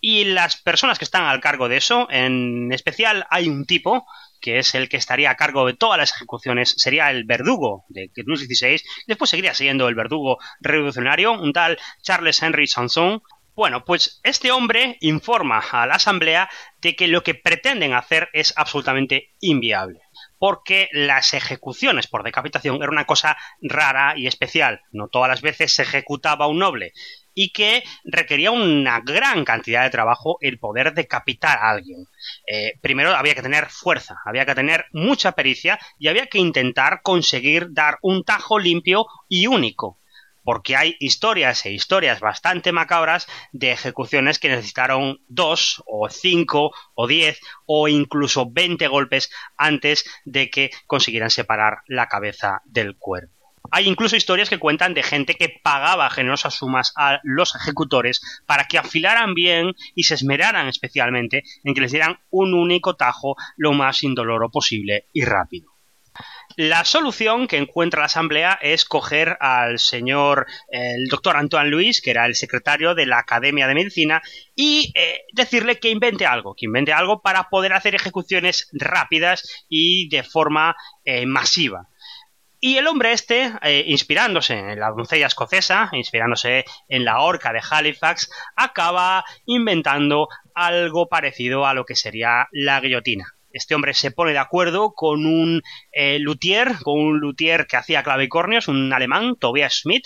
Y 0.05 0.25
las 0.25 0.57
personas 0.57 0.99
que 0.99 1.05
están 1.05 1.23
al 1.23 1.39
cargo 1.39 1.69
de 1.69 1.77
eso, 1.77 2.09
en 2.11 2.73
especial 2.73 3.25
hay 3.29 3.47
un 3.47 3.65
tipo 3.65 4.05
que 4.41 4.59
es 4.59 4.75
el 4.75 4.89
que 4.89 4.97
estaría 4.97 5.31
a 5.31 5.37
cargo 5.37 5.65
de 5.65 5.75
todas 5.75 5.97
las 5.97 6.13
ejecuciones, 6.13 6.75
sería 6.75 7.09
el 7.09 7.23
verdugo 7.23 7.85
de 7.87 8.11
Luis 8.25 8.41
XVI, 8.41 8.81
después 9.07 9.29
seguiría 9.29 9.53
siendo 9.53 9.87
el 9.87 9.95
verdugo 9.95 10.39
revolucionario, 10.59 11.31
un 11.31 11.53
tal 11.53 11.79
Charles 12.01 12.43
Henry 12.43 12.67
Sanson, 12.67 13.21
Bueno, 13.55 13.85
pues 13.85 14.19
este 14.23 14.51
hombre 14.51 14.97
informa 15.01 15.63
a 15.71 15.85
la 15.85 15.95
Asamblea 15.95 16.49
de 16.81 16.95
que 16.95 17.07
lo 17.07 17.21
que 17.21 17.35
pretenden 17.35 17.93
hacer 17.93 18.29
es 18.33 18.53
absolutamente 18.57 19.31
inviable 19.39 20.01
porque 20.43 20.89
las 20.91 21.33
ejecuciones 21.33 22.07
por 22.07 22.21
decapitación 22.21 22.75
era 22.75 22.91
una 22.91 23.05
cosa 23.05 23.37
rara 23.61 24.15
y 24.17 24.27
especial. 24.27 24.81
No 24.91 25.07
todas 25.07 25.29
las 25.29 25.41
veces 25.41 25.73
se 25.73 25.83
ejecutaba 25.83 26.47
un 26.47 26.59
noble 26.59 26.91
y 27.33 27.53
que 27.53 27.81
requería 28.03 28.51
una 28.51 28.99
gran 28.99 29.45
cantidad 29.45 29.83
de 29.83 29.89
trabajo 29.89 30.37
el 30.41 30.59
poder 30.59 30.93
decapitar 30.93 31.59
a 31.59 31.69
alguien. 31.69 32.07
Eh, 32.45 32.73
primero 32.81 33.15
había 33.15 33.35
que 33.35 33.41
tener 33.41 33.69
fuerza, 33.69 34.17
había 34.25 34.45
que 34.45 34.53
tener 34.53 34.85
mucha 34.91 35.31
pericia 35.31 35.79
y 35.97 36.09
había 36.09 36.27
que 36.27 36.39
intentar 36.39 37.01
conseguir 37.03 37.67
dar 37.71 37.97
un 38.01 38.25
tajo 38.25 38.59
limpio 38.59 39.05
y 39.29 39.47
único 39.47 39.99
porque 40.43 40.75
hay 40.75 40.95
historias 40.99 41.65
e 41.65 41.71
historias 41.71 42.19
bastante 42.19 42.71
macabras 42.71 43.27
de 43.51 43.71
ejecuciones 43.71 44.39
que 44.39 44.49
necesitaron 44.49 45.21
dos 45.27 45.83
o 45.85 46.09
cinco 46.09 46.71
o 46.95 47.07
diez 47.07 47.39
o 47.65 47.87
incluso 47.87 48.49
veinte 48.49 48.87
golpes 48.87 49.31
antes 49.57 50.05
de 50.25 50.49
que 50.49 50.71
consiguieran 50.87 51.29
separar 51.29 51.79
la 51.87 52.07
cabeza 52.07 52.61
del 52.65 52.97
cuerpo. 52.97 53.33
Hay 53.71 53.87
incluso 53.87 54.15
historias 54.15 54.49
que 54.49 54.59
cuentan 54.59 54.93
de 54.93 55.03
gente 55.03 55.35
que 55.35 55.49
pagaba 55.49 56.09
generosas 56.09 56.53
sumas 56.53 56.93
a 56.95 57.19
los 57.23 57.55
ejecutores 57.55 58.21
para 58.45 58.65
que 58.65 58.77
afilaran 58.77 59.33
bien 59.33 59.73
y 59.95 60.03
se 60.03 60.15
esmeraran 60.15 60.67
especialmente 60.67 61.43
en 61.63 61.73
que 61.73 61.81
les 61.81 61.91
dieran 61.91 62.19
un 62.29 62.53
único 62.53 62.95
tajo 62.95 63.35
lo 63.55 63.73
más 63.73 64.03
indoloro 64.03 64.49
posible 64.51 65.07
y 65.13 65.23
rápido. 65.23 65.72
La 66.55 66.85
solución 66.85 67.47
que 67.47 67.57
encuentra 67.57 68.01
la 68.01 68.05
Asamblea 68.05 68.59
es 68.61 68.85
coger 68.85 69.37
al 69.39 69.79
señor, 69.79 70.45
el 70.69 71.07
doctor 71.07 71.35
Antoine 71.35 71.69
Louis, 71.69 71.99
que 71.99 72.11
era 72.11 72.27
el 72.27 72.35
secretario 72.35 72.93
de 72.93 73.07
la 73.07 73.17
Academia 73.17 73.67
de 73.67 73.73
Medicina, 73.73 74.21
y 74.55 74.91
eh, 74.93 75.21
decirle 75.33 75.79
que 75.79 75.89
invente 75.89 76.27
algo, 76.27 76.53
que 76.55 76.67
invente 76.67 76.93
algo 76.93 77.21
para 77.21 77.49
poder 77.49 77.73
hacer 77.73 77.95
ejecuciones 77.95 78.69
rápidas 78.71 79.65
y 79.67 80.09
de 80.09 80.21
forma 80.21 80.75
eh, 81.05 81.25
masiva. 81.25 81.89
Y 82.59 82.77
el 82.77 82.87
hombre 82.87 83.13
este, 83.13 83.51
eh, 83.63 83.83
inspirándose 83.87 84.53
en 84.53 84.79
la 84.79 84.91
doncella 84.91 85.27
escocesa, 85.27 85.89
inspirándose 85.91 86.65
en 86.87 87.03
la 87.03 87.19
horca 87.19 87.51
de 87.51 87.61
Halifax, 87.67 88.29
acaba 88.55 89.25
inventando 89.45 90.27
algo 90.53 91.09
parecido 91.09 91.65
a 91.65 91.73
lo 91.73 91.83
que 91.83 91.95
sería 91.95 92.47
la 92.51 92.79
guillotina 92.79 93.35
este 93.53 93.75
hombre 93.75 93.93
se 93.93 94.11
pone 94.11 94.31
de 94.31 94.39
acuerdo 94.39 94.93
con 94.93 95.25
un 95.25 95.61
eh, 95.91 96.19
luthier, 96.19 96.75
con 96.83 96.99
un 96.99 97.19
luthier 97.19 97.67
que 97.67 97.77
hacía 97.77 98.03
clavicornios, 98.03 98.67
un 98.67 98.91
alemán, 98.91 99.35
Tobias 99.39 99.75
Schmidt, 99.75 100.03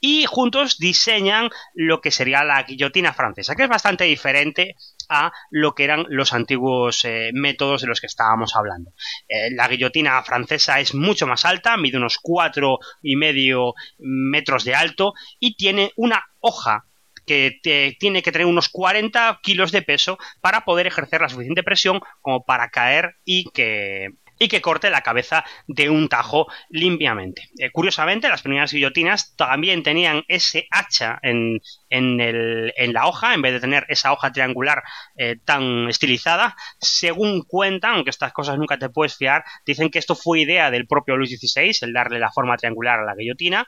y 0.00 0.24
juntos 0.26 0.78
diseñan 0.78 1.50
lo 1.74 2.00
que 2.00 2.10
sería 2.10 2.44
la 2.44 2.62
guillotina 2.62 3.12
francesa, 3.12 3.54
que 3.54 3.64
es 3.64 3.68
bastante 3.68 4.04
diferente 4.04 4.76
a 5.08 5.32
lo 5.50 5.74
que 5.74 5.84
eran 5.84 6.04
los 6.08 6.32
antiguos 6.32 7.04
eh, 7.04 7.30
métodos 7.32 7.82
de 7.82 7.88
los 7.88 8.00
que 8.00 8.06
estábamos 8.06 8.56
hablando. 8.56 8.92
Eh, 9.28 9.50
la 9.52 9.68
guillotina 9.68 10.22
francesa 10.22 10.80
es 10.80 10.94
mucho 10.94 11.26
más 11.26 11.44
alta, 11.44 11.76
mide 11.76 11.98
unos 11.98 12.18
cuatro 12.20 12.78
y 13.02 13.16
medio 13.16 13.74
metros 13.98 14.64
de 14.64 14.74
alto 14.74 15.14
y 15.38 15.56
tiene 15.56 15.92
una 15.96 16.24
hoja 16.40 16.86
que 17.26 17.58
tiene 17.98 18.22
que 18.22 18.32
tener 18.32 18.46
unos 18.46 18.68
40 18.68 19.40
kilos 19.42 19.72
de 19.72 19.82
peso 19.82 20.18
para 20.40 20.64
poder 20.64 20.86
ejercer 20.86 21.20
la 21.20 21.28
suficiente 21.28 21.62
presión 21.62 22.00
como 22.22 22.44
para 22.44 22.70
caer 22.70 23.16
y 23.24 23.50
que 23.50 24.10
y 24.38 24.48
que 24.48 24.60
corte 24.60 24.90
la 24.90 25.02
cabeza 25.02 25.44
de 25.66 25.90
un 25.90 26.08
tajo 26.08 26.46
limpiamente. 26.68 27.48
Eh, 27.58 27.70
curiosamente, 27.70 28.28
las 28.28 28.42
primeras 28.42 28.72
guillotinas 28.72 29.34
también 29.36 29.82
tenían 29.82 30.24
ese 30.28 30.66
hacha 30.70 31.18
en, 31.22 31.60
en, 31.88 32.92
la 32.92 33.06
hoja, 33.06 33.34
en 33.34 33.42
vez 33.42 33.52
de 33.52 33.60
tener 33.60 33.86
esa 33.88 34.12
hoja 34.12 34.32
triangular 34.32 34.82
eh, 35.16 35.36
tan 35.44 35.88
estilizada. 35.88 36.56
Según 36.80 37.42
cuentan, 37.42 37.94
aunque 37.94 38.10
estas 38.10 38.32
cosas 38.32 38.58
nunca 38.58 38.78
te 38.78 38.90
puedes 38.90 39.16
fiar, 39.16 39.44
dicen 39.64 39.90
que 39.90 39.98
esto 39.98 40.14
fue 40.14 40.40
idea 40.40 40.70
del 40.70 40.86
propio 40.86 41.16
Luis 41.16 41.30
XVI, 41.30 41.72
el 41.82 41.92
darle 41.92 42.18
la 42.18 42.30
forma 42.30 42.56
triangular 42.56 43.00
a 43.00 43.04
la 43.04 43.14
guillotina, 43.14 43.66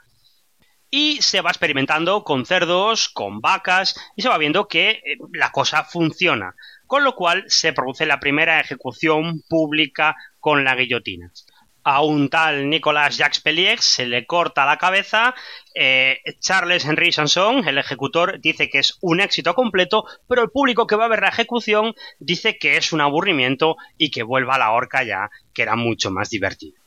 y 0.91 1.21
se 1.21 1.41
va 1.41 1.51
experimentando 1.51 2.25
con 2.25 2.47
cerdos, 2.47 3.09
con 3.09 3.41
vacas 3.41 3.95
y 4.17 4.23
se 4.23 4.29
va 4.29 4.39
viendo 4.39 4.69
que 4.69 4.91
eh, 4.91 5.19
la 5.33 5.51
cosa 5.51 5.85
funciona, 5.85 6.55
con 6.87 7.05
lo 7.05 7.15
cual 7.15 7.45
se 7.49 7.73
produce 7.73 8.07
la 8.07 8.21
primera 8.21 8.61
ejecución 8.61 9.43
pública 9.49 10.17
con 10.41 10.65
la 10.65 10.75
guillotina. 10.75 11.31
A 11.85 12.03
un 12.03 12.29
tal 12.29 12.69
Nicolas 12.69 13.17
Jacques 13.17 13.41
Pellier 13.41 13.81
se 13.81 14.05
le 14.05 14.27
corta 14.27 14.67
la 14.67 14.77
cabeza. 14.77 15.35
Eh, 15.75 16.19
Charles 16.39 16.85
Henry 16.85 17.13
Sanson, 17.13 17.67
el 17.67 17.79
ejecutor, 17.79 18.41
dice 18.41 18.69
que 18.69 18.81
es 18.81 18.99
un 19.01 19.21
éxito 19.21 19.55
completo, 19.55 20.05
pero 20.29 20.43
el 20.43 20.51
público 20.51 20.87
que 20.87 20.97
va 20.97 21.07
a 21.07 21.09
ver 21.09 21.23
la 21.23 21.29
ejecución 21.29 21.95
dice 22.19 22.59
que 22.59 22.77
es 22.77 22.93
un 22.93 23.01
aburrimiento 23.01 23.77
y 23.97 24.11
que 24.11 24.23
vuelva 24.23 24.57
a 24.57 24.59
la 24.59 24.73
horca 24.73 25.03
ya, 25.03 25.31
que 25.55 25.63
era 25.63 25.77
mucho 25.77 26.11
más 26.11 26.29
divertido 26.29 26.78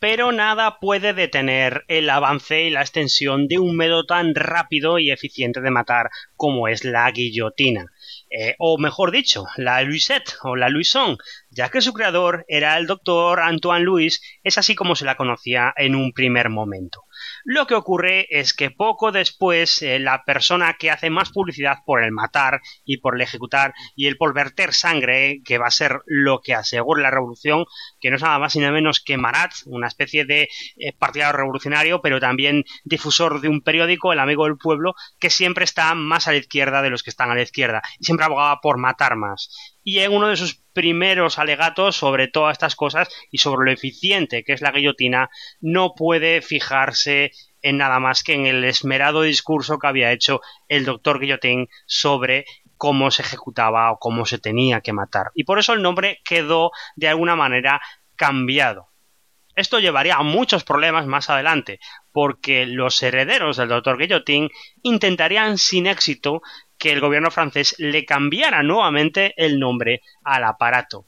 pero 0.00 0.32
nada 0.32 0.78
puede 0.80 1.12
detener 1.12 1.84
el 1.88 2.08
avance 2.10 2.62
y 2.62 2.70
la 2.70 2.80
extensión 2.80 3.48
de 3.48 3.58
un 3.58 3.76
método 3.76 4.06
tan 4.06 4.34
rápido 4.34 4.98
y 4.98 5.10
eficiente 5.10 5.60
de 5.60 5.70
matar 5.70 6.10
como 6.36 6.68
es 6.68 6.84
la 6.84 7.10
guillotina. 7.10 7.86
Eh, 8.30 8.54
o 8.58 8.78
mejor 8.78 9.10
dicho, 9.10 9.46
la 9.56 9.82
Louisette 9.82 10.34
o 10.42 10.54
la 10.54 10.68
Louison, 10.68 11.16
ya 11.50 11.70
que 11.70 11.80
su 11.80 11.92
creador 11.92 12.44
era 12.48 12.76
el 12.76 12.86
doctor 12.86 13.40
Antoine 13.40 13.84
Louis, 13.84 14.20
es 14.44 14.58
así 14.58 14.74
como 14.74 14.94
se 14.94 15.04
la 15.04 15.16
conocía 15.16 15.72
en 15.76 15.94
un 15.94 16.12
primer 16.12 16.48
momento. 16.48 17.04
Lo 17.44 17.66
que 17.66 17.74
ocurre 17.74 18.26
es 18.30 18.54
que 18.54 18.70
poco 18.70 19.12
después 19.12 19.82
eh, 19.82 19.98
la 19.98 20.24
persona 20.24 20.74
que 20.78 20.90
hace 20.90 21.10
más 21.10 21.30
publicidad 21.30 21.78
por 21.84 22.02
el 22.02 22.12
matar 22.12 22.60
y 22.84 22.98
por 22.98 23.14
el 23.14 23.20
ejecutar 23.20 23.74
y 23.96 24.06
el 24.06 24.16
por 24.16 24.34
verter 24.34 24.74
sangre, 24.74 25.40
que 25.44 25.58
va 25.58 25.66
a 25.66 25.70
ser 25.70 26.00
lo 26.06 26.40
que 26.40 26.54
asegure 26.54 27.02
la 27.02 27.10
revolución, 27.10 27.64
que 28.00 28.10
no 28.10 28.16
es 28.16 28.22
nada 28.22 28.38
más 28.38 28.54
ni 28.56 28.62
nada 28.62 28.72
menos 28.72 29.00
que 29.00 29.16
Marat, 29.16 29.52
una 29.66 29.88
especie 29.88 30.24
de 30.24 30.48
eh, 30.76 30.92
partidario 30.98 31.36
revolucionario, 31.36 32.00
pero 32.00 32.20
también 32.20 32.64
difusor 32.84 33.40
de 33.40 33.48
un 33.48 33.62
periódico, 33.62 34.12
El 34.12 34.20
Amigo 34.20 34.44
del 34.44 34.58
Pueblo, 34.58 34.94
que 35.18 35.30
siempre 35.30 35.64
está 35.64 35.94
más 35.94 36.28
a 36.28 36.32
la 36.32 36.38
izquierda 36.38 36.82
de 36.82 36.90
los 36.90 37.02
que 37.02 37.10
están 37.10 37.30
a 37.30 37.34
la 37.34 37.42
izquierda. 37.42 37.82
Y 37.98 38.04
siempre 38.04 38.26
abogaba 38.26 38.60
por 38.60 38.78
matar 38.78 39.16
más 39.16 39.77
y 39.88 40.00
en 40.00 40.12
uno 40.12 40.28
de 40.28 40.36
sus 40.36 40.56
primeros 40.74 41.38
alegatos 41.38 41.96
sobre 41.96 42.28
todas 42.28 42.52
estas 42.52 42.76
cosas 42.76 43.08
y 43.30 43.38
sobre 43.38 43.64
lo 43.64 43.72
eficiente 43.72 44.44
que 44.44 44.52
es 44.52 44.60
la 44.60 44.70
guillotina, 44.70 45.30
no 45.62 45.94
puede 45.94 46.42
fijarse 46.42 47.30
en 47.62 47.78
nada 47.78 47.98
más 47.98 48.22
que 48.22 48.34
en 48.34 48.44
el 48.44 48.64
esmerado 48.64 49.22
discurso 49.22 49.78
que 49.78 49.86
había 49.86 50.12
hecho 50.12 50.42
el 50.68 50.84
doctor 50.84 51.20
Guillotín 51.20 51.68
sobre 51.86 52.44
cómo 52.76 53.10
se 53.10 53.22
ejecutaba 53.22 53.90
o 53.90 53.98
cómo 53.98 54.26
se 54.26 54.36
tenía 54.36 54.82
que 54.82 54.92
matar. 54.92 55.30
Y 55.34 55.44
por 55.44 55.58
eso 55.58 55.72
el 55.72 55.80
nombre 55.80 56.20
quedó 56.22 56.70
de 56.94 57.08
alguna 57.08 57.34
manera 57.34 57.80
cambiado. 58.14 58.88
Esto 59.54 59.80
llevaría 59.80 60.16
a 60.16 60.22
muchos 60.22 60.64
problemas 60.64 61.06
más 61.06 61.30
adelante, 61.30 61.80
porque 62.12 62.66
los 62.66 63.02
herederos 63.02 63.56
del 63.56 63.70
doctor 63.70 63.96
Guillotín 63.96 64.50
intentarían 64.82 65.56
sin 65.56 65.86
éxito 65.86 66.42
que 66.78 66.92
el 66.92 67.00
gobierno 67.00 67.30
francés 67.30 67.74
le 67.78 68.04
cambiara 68.04 68.62
nuevamente 68.62 69.34
el 69.36 69.58
nombre 69.58 70.02
al 70.24 70.44
aparato. 70.44 71.06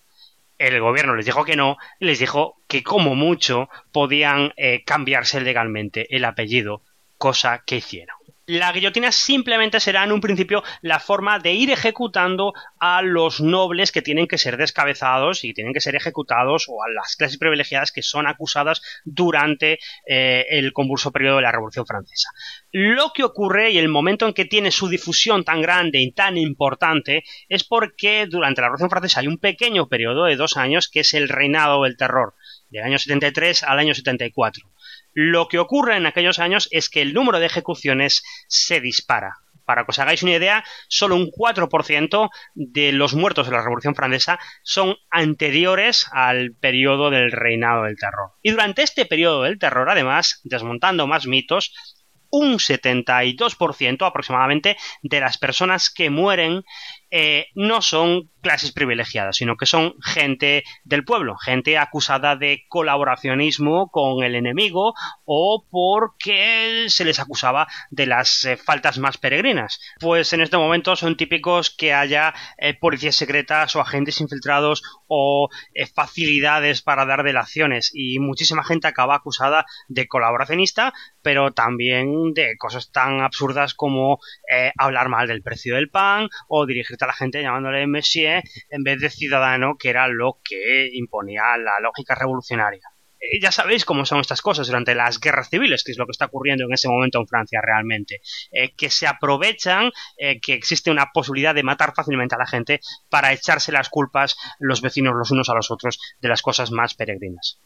El 0.59 0.79
gobierno 0.81 1.15
les 1.15 1.25
dijo 1.25 1.45
que 1.45 1.57
no, 1.57 1.79
les 2.01 2.19
dijo 2.19 2.61
que 2.69 2.83
como 2.83 3.15
mucho 3.15 3.71
podían 3.93 4.53
eh, 4.57 4.83
cambiarse 4.85 5.41
legalmente 5.41 6.15
el 6.15 6.25
apellido, 6.25 6.83
cosa 7.17 7.63
que 7.65 7.77
hicieron 7.77 8.20
la 8.51 8.73
guillotina 8.73 9.13
simplemente 9.13 9.79
será 9.79 10.03
en 10.03 10.11
un 10.13 10.21
principio 10.21 10.65
la 10.83 10.99
forma 10.99 11.39
de 11.39 11.53
ir 11.53 11.71
ejecutando 11.71 12.53
a 12.81 13.01
los 13.01 13.41
nobles 13.41 13.93
que 13.93 14.03
tienen 14.03 14.27
que 14.27 14.39
ser 14.39 14.57
descabezados 14.57 15.45
y 15.45 15.55
tienen 15.55 15.73
que 15.73 15.81
ser 15.81 15.95
ejecutados 15.95 16.67
o 16.69 16.83
a 16.83 16.89
las 16.89 17.15
clases 17.15 17.39
privilegiadas 17.39 17.93
que 17.93 18.03
son 18.03 18.27
acusadas 18.27 18.83
durante 19.05 19.79
eh, 20.07 20.47
el 20.51 20.73
convulso 20.73 21.13
periodo 21.13 21.37
de 21.37 21.43
la 21.43 21.53
Revolución 21.53 21.87
Francesa. 21.87 22.31
Lo 22.73 23.13
que 23.15 23.23
ocurre 23.23 23.71
y 23.71 23.79
el 23.79 23.89
momento 23.89 24.27
en 24.27 24.35
que 24.35 24.45
tiene 24.45 24.73
su 24.73 24.89
difusión 24.89 25.45
tan 25.45 25.63
grande 25.63 26.01
y 26.01 26.11
tan 26.11 26.37
importante 26.37 27.23
es 27.49 27.63
porque 27.63 28.27
durante 28.27 28.63
la 28.63 28.67
Revolución 28.67 28.91
Francesa 28.91 29.21
hay 29.21 29.29
un 29.29 29.39
pequeño 29.39 29.89
periodo 29.89 30.25
de 30.25 30.35
dos 30.35 30.57
años 30.57 30.89
que 30.89 31.01
es 31.01 31.15
el 31.15 31.29
reinado 31.29 31.85
del 31.85 31.97
terror, 31.97 32.35
del 32.69 32.83
año 32.83 32.99
73 32.99 33.63
al 33.63 33.79
año 33.79 33.95
74 33.95 34.69
lo 35.13 35.49
que 35.49 35.59
ocurre 35.59 35.97
en 35.97 36.07
aquellos 36.07 36.39
años 36.39 36.69
es 36.71 36.89
que 36.89 37.03
el 37.03 37.15
número 37.15 37.39
de 37.39 37.47
ejecuciones 37.47 38.23
se 38.49 38.81
dispara. 38.81 39.35
Para 39.65 39.85
que 39.85 39.91
os 39.91 39.99
hagáis 40.01 40.23
una 40.25 40.33
idea, 40.33 40.65
solo 40.89 41.15
un 41.15 41.31
4% 41.31 42.31
de 42.55 42.93
los 42.93 43.15
muertos 43.15 43.47
de 43.47 43.53
la 43.53 43.63
Revolución 43.63 43.95
Francesa 43.95 44.41
son 44.65 44.97
anteriores 45.11 46.09
al 46.13 46.55
periodo 46.59 47.11
del 47.11 47.31
reinado 47.31 47.85
del 47.85 47.97
terror. 47.97 48.33
Y 48.43 48.51
durante 48.51 48.83
este 48.83 49.07
periodo 49.07 49.43
del 49.43 49.61
terror, 49.61 49.89
además, 49.89 50.41
desmontando 50.43 51.07
más 51.07 51.27
mitos, 51.27 51.73
un 52.31 52.59
72% 52.59 54.07
aproximadamente 54.07 54.77
de 55.03 55.21
las 55.21 55.39
personas 55.39 55.91
que 55.91 56.11
mueren 56.11 56.65
eh, 57.11 57.47
no 57.55 57.83
son 57.83 58.31
clases 58.41 58.73
privilegiadas, 58.73 59.37
sino 59.37 59.57
que 59.57 59.67
son 59.67 59.95
gente 60.01 60.63
del 60.85 61.05
pueblo, 61.05 61.37
gente 61.37 61.77
acusada 61.77 62.37
de 62.37 62.65
colaboracionismo 62.69 63.91
con 63.91 64.23
el 64.25 64.35
enemigo 64.35 64.95
o 65.25 65.67
porque 65.69 66.87
se 66.89 67.05
les 67.05 67.19
acusaba 67.19 67.67
de 67.91 68.07
las 68.07 68.45
eh, 68.45 68.57
faltas 68.57 68.99
más 68.99 69.19
peregrinas. 69.19 69.81
Pues 69.99 70.33
en 70.33 70.41
este 70.41 70.57
momento 70.57 70.97
son 70.97 71.17
típicos 71.17 71.69
que 71.69 71.93
haya 71.93 72.33
eh, 72.57 72.75
policías 72.75 73.17
secretas 73.17 73.77
o 73.77 73.81
agentes 73.81 74.21
infiltrados 74.21 74.83
o 75.07 75.49
facilidades 75.95 76.81
para 76.81 77.05
dar 77.05 77.25
delaciones 77.25 77.91
y 77.93 78.21
muchísima 78.21 78.65
gente 78.65 78.87
acaba 78.87 79.17
acusada 79.17 79.67
de 79.89 80.07
colaboracionista, 80.07 80.95
pero 81.21 81.53
también 81.53 82.33
de 82.33 82.57
cosas 82.57 82.91
tan 82.91 83.21
absurdas 83.21 83.75
como 83.75 84.19
hablar 84.79 85.09
mal 85.09 85.27
del 85.27 85.43
precio 85.43 85.75
del 85.75 85.91
pan 85.91 86.29
o 86.49 86.67
dirigirte 86.67 87.00
a 87.05 87.09
la 87.09 87.13
gente 87.13 87.43
llamándole 87.43 87.87
Monsieur 87.87 88.43
en 88.69 88.83
vez 88.83 89.01
de 89.01 89.11
ciudadano, 89.11 89.77
que 89.79 89.91
era 89.91 90.09
lo 90.09 90.41
que 90.45 90.91
imponía 90.93 91.57
la 91.57 91.81
lógica 91.81 92.15
revolucionaria. 92.15 92.83
Eh, 93.21 93.39
ya 93.41 93.53
sabéis 93.53 93.85
cómo 93.85 94.07
son 94.07 94.21
estas 94.21 94.41
cosas 94.41 94.67
durante 94.67 94.95
las 94.95 95.21
guerras 95.21 95.51
civiles, 95.51 95.85
que 95.85 95.93
es 95.93 95.99
lo 95.99 96.07
que 96.07 96.13
está 96.13 96.27
ocurriendo 96.27 96.65
en 96.65 96.73
ese 96.73 96.89
momento 96.89 97.19
en 97.19 97.27
Francia 97.27 97.61
realmente, 97.63 98.21
eh, 98.51 98.75
que 98.75 98.91
se 98.91 99.07
aprovechan 99.07 99.93
eh, 100.17 100.41
que 100.41 100.55
existe 100.55 100.91
una 100.91 101.11
posibilidad 101.13 101.55
de 101.55 101.63
matar 101.63 101.93
fácilmente 101.95 102.35
a 102.35 102.39
la 102.39 102.47
gente 102.47 102.81
para 103.11 103.33
echarse 103.33 103.73
las 103.73 103.89
culpas 103.89 104.37
los 104.59 104.81
vecinos 104.81 105.15
los 105.15 105.31
unos 105.31 105.49
a 105.51 105.55
los 105.55 105.71
otros 105.71 105.99
de 106.21 106.29
las 106.29 106.43
cosas 106.43 106.71
más 106.71 106.95
peregrinas. 106.95 107.61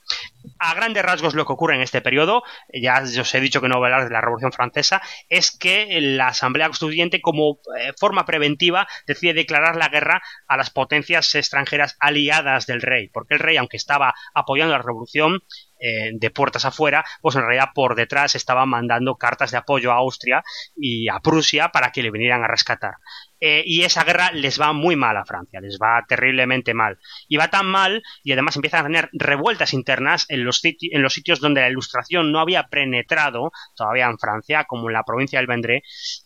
A 0.59 0.75
grandes 0.75 1.05
rasgos 1.05 1.35
lo 1.35 1.47
que 1.47 1.53
ocurre 1.53 1.77
en 1.77 1.83
este 1.83 2.01
periodo, 2.01 2.43
ya 2.73 3.03
os 3.03 3.35
he 3.35 3.41
dicho 3.41 3.61
que 3.61 3.69
no 3.69 3.79
voy 3.79 3.91
a 3.91 3.95
hablar 3.95 4.09
de 4.09 4.15
la 4.15 4.21
Revolución 4.21 4.53
Francesa, 4.53 5.03
es 5.29 5.57
que 5.57 6.01
la 6.01 6.29
Asamblea 6.29 6.67
Constituyente 6.67 7.21
como 7.21 7.59
forma 7.99 8.25
preventiva 8.25 8.87
decide 9.07 9.35
declarar 9.35 9.77
la 9.77 9.89
guerra 9.89 10.23
a 10.49 10.57
las 10.57 10.71
potencias 10.71 11.35
extranjeras 11.35 11.97
aliadas 12.01 12.67
del 12.67 12.83
rey, 12.83 13.09
porque 13.09 13.35
el 13.35 13.41
rey, 13.41 13.57
aunque 13.57 13.77
estaba 13.77 14.15
apoyando 14.35 14.73
la 14.73 14.83
revolución, 14.83 15.44
eh, 15.87 16.13
de 16.15 16.31
puertas 16.31 16.65
afuera, 16.65 17.05
pues 17.21 17.37
en 17.37 17.43
realidad 17.43 17.69
por 17.75 17.95
detrás 17.95 18.35
estaban 18.35 18.69
mandando 18.71 19.17
cartas 19.17 19.51
de 19.51 19.59
apoyo 19.59 19.93
a 19.93 19.97
Austria 19.97 20.43
y 20.75 21.09
a 21.09 21.19
Prusia 21.19 21.69
para 21.69 21.93
que 21.93 22.03
le 22.03 22.11
vinieran 22.11 22.43
a 22.43 22.49
rescatar. 22.49 22.95
Eh, 23.39 23.63
y 23.67 23.83
esa 23.83 24.05
guerra 24.05 24.31
les 24.33 24.59
va 24.59 24.73
muy 24.73 24.97
mal 24.97 25.17
a 25.19 25.27
Francia, 25.27 25.61
les 25.61 25.79
va 25.83 26.03
terriblemente 26.09 26.73
mal. 26.73 26.99
Y 27.29 27.37
va 27.37 27.49
tan 27.49 27.67
mal, 27.67 28.03
y 28.23 28.33
además 28.33 28.57
empiezan 28.57 28.81
a 28.81 28.85
tener 28.85 29.11
revueltas 29.13 29.75
internas 29.75 30.25
en 30.31 30.45
los, 30.45 30.63
en 30.65 31.03
los 31.03 31.13
sitios 31.13 31.41
donde 31.41 31.61
la 31.61 31.69
ilustración 31.69 32.33
no 32.33 32.41
había 32.41 32.69
penetrado 32.69 33.53
todavía 33.77 34.07
en 34.07 34.19
Francia, 34.19 34.65
como 34.65 34.89
en 34.89 34.95
la 34.95 35.03
provincia 35.03 35.39
del 35.39 35.49
Vendré, 35.49 35.83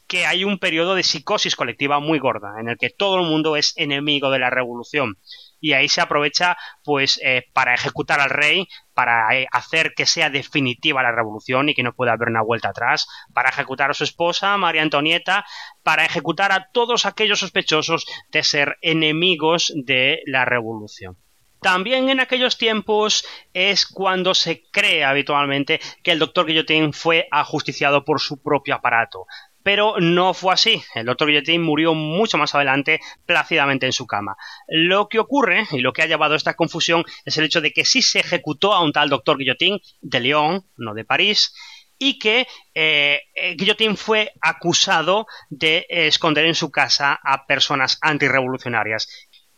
que 0.06 0.26
hay 0.26 0.44
un 0.44 0.58
periodo 0.60 0.94
de 0.94 1.02
psicosis 1.02 1.56
colectiva 1.56 1.98
muy 1.98 2.20
gorda, 2.20 2.60
en 2.60 2.68
el 2.68 2.78
que 2.78 2.90
todo 2.90 3.18
el 3.18 3.26
mundo 3.26 3.56
es 3.56 3.72
enemigo 3.76 4.30
de 4.30 4.38
la 4.38 4.50
revolución 4.50 5.16
y 5.60 5.72
ahí 5.72 5.88
se 5.88 6.00
aprovecha 6.00 6.56
pues 6.84 7.20
eh, 7.22 7.44
para 7.52 7.74
ejecutar 7.74 8.20
al 8.20 8.30
rey, 8.30 8.66
para 8.94 9.36
eh, 9.36 9.46
hacer 9.52 9.94
que 9.94 10.06
sea 10.06 10.30
definitiva 10.30 11.02
la 11.02 11.12
revolución 11.12 11.68
y 11.68 11.74
que 11.74 11.82
no 11.82 11.94
pueda 11.94 12.12
haber 12.12 12.28
una 12.28 12.42
vuelta 12.42 12.70
atrás, 12.70 13.06
para 13.32 13.50
ejecutar 13.50 13.90
a 13.90 13.94
su 13.94 14.04
esposa, 14.04 14.56
María 14.56 14.82
Antonieta, 14.82 15.44
para 15.82 16.04
ejecutar 16.04 16.52
a 16.52 16.68
todos 16.72 17.06
aquellos 17.06 17.40
sospechosos 17.40 18.06
de 18.30 18.42
ser 18.42 18.76
enemigos 18.82 19.72
de 19.74 20.20
la 20.26 20.44
revolución. 20.44 21.16
También 21.60 22.08
en 22.08 22.20
aquellos 22.20 22.56
tiempos 22.56 23.26
es 23.52 23.84
cuando 23.84 24.34
se 24.34 24.62
cree 24.70 25.04
habitualmente 25.04 25.80
que 26.04 26.12
el 26.12 26.20
doctor 26.20 26.46
Guillotín 26.46 26.92
fue 26.92 27.26
ajusticiado 27.32 28.04
por 28.04 28.20
su 28.20 28.40
propio 28.40 28.76
aparato 28.76 29.26
pero 29.68 29.96
no 30.00 30.32
fue 30.32 30.54
así. 30.54 30.82
El 30.94 31.04
doctor 31.04 31.28
Guillotín 31.28 31.62
murió 31.62 31.92
mucho 31.92 32.38
más 32.38 32.54
adelante 32.54 33.00
plácidamente 33.26 33.84
en 33.84 33.92
su 33.92 34.06
cama. 34.06 34.34
Lo 34.66 35.10
que 35.10 35.18
ocurre 35.18 35.66
y 35.72 35.80
lo 35.80 35.92
que 35.92 36.00
ha 36.00 36.06
llevado 36.06 36.32
a 36.32 36.36
esta 36.38 36.54
confusión 36.54 37.04
es 37.26 37.36
el 37.36 37.44
hecho 37.44 37.60
de 37.60 37.74
que 37.74 37.84
sí 37.84 38.00
se 38.00 38.20
ejecutó 38.20 38.72
a 38.72 38.82
un 38.82 38.92
tal 38.92 39.10
doctor 39.10 39.36
Guillotín 39.36 39.78
de 40.00 40.20
León, 40.20 40.64
no 40.78 40.94
de 40.94 41.04
París, 41.04 41.52
y 41.98 42.18
que 42.18 42.46
eh, 42.74 43.20
Guillotín 43.58 43.98
fue 43.98 44.32
acusado 44.40 45.26
de 45.50 45.84
esconder 45.90 46.46
en 46.46 46.54
su 46.54 46.70
casa 46.70 47.20
a 47.22 47.44
personas 47.44 47.98
antirrevolucionarias 48.00 49.06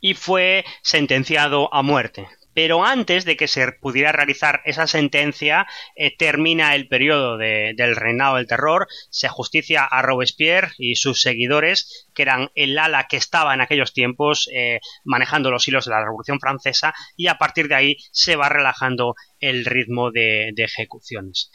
y 0.01 0.15
fue 0.15 0.65
sentenciado 0.83 1.73
a 1.73 1.83
muerte 1.83 2.27
pero 2.63 2.85
antes 2.85 3.25
de 3.25 3.39
que 3.39 3.49
se 3.49 3.73
pudiera 3.73 4.13
realizar 4.13 4.61
esa 4.67 4.87
sentencia, 4.87 5.67
eh, 5.97 6.15
termina 6.15 6.75
el 6.75 6.89
periodo 6.89 7.39
del 7.39 7.97
reinado 7.97 8.37
del 8.37 8.47
terror, 8.47 8.87
se 9.09 9.31
justicia 9.31 9.83
a 9.83 10.03
Robespierre 10.03 10.73
y 10.77 10.97
sus 10.97 11.23
seguidores, 11.23 12.10
que 12.21 12.25
eran 12.25 12.51
el 12.55 12.79
ala 12.79 13.07
que 13.09 13.17
estaba 13.17 13.55
en 13.55 13.63
aquellos 13.63 13.95
tiempos 13.95 14.47
eh, 14.53 14.81
manejando 15.05 15.51
los 15.51 15.67
hilos 15.67 15.87
de 15.87 15.93
la 15.93 16.05
Revolución 16.05 16.39
Francesa, 16.39 16.93
y 17.17 17.29
a 17.29 17.39
partir 17.39 17.67
de 17.67 17.75
ahí 17.75 17.97
se 18.13 18.37
va 18.37 18.51
relajando 18.51 19.15
el 19.39 19.65
ritmo 19.65 20.11
de, 20.11 20.53
ejecuciones. 20.55 21.51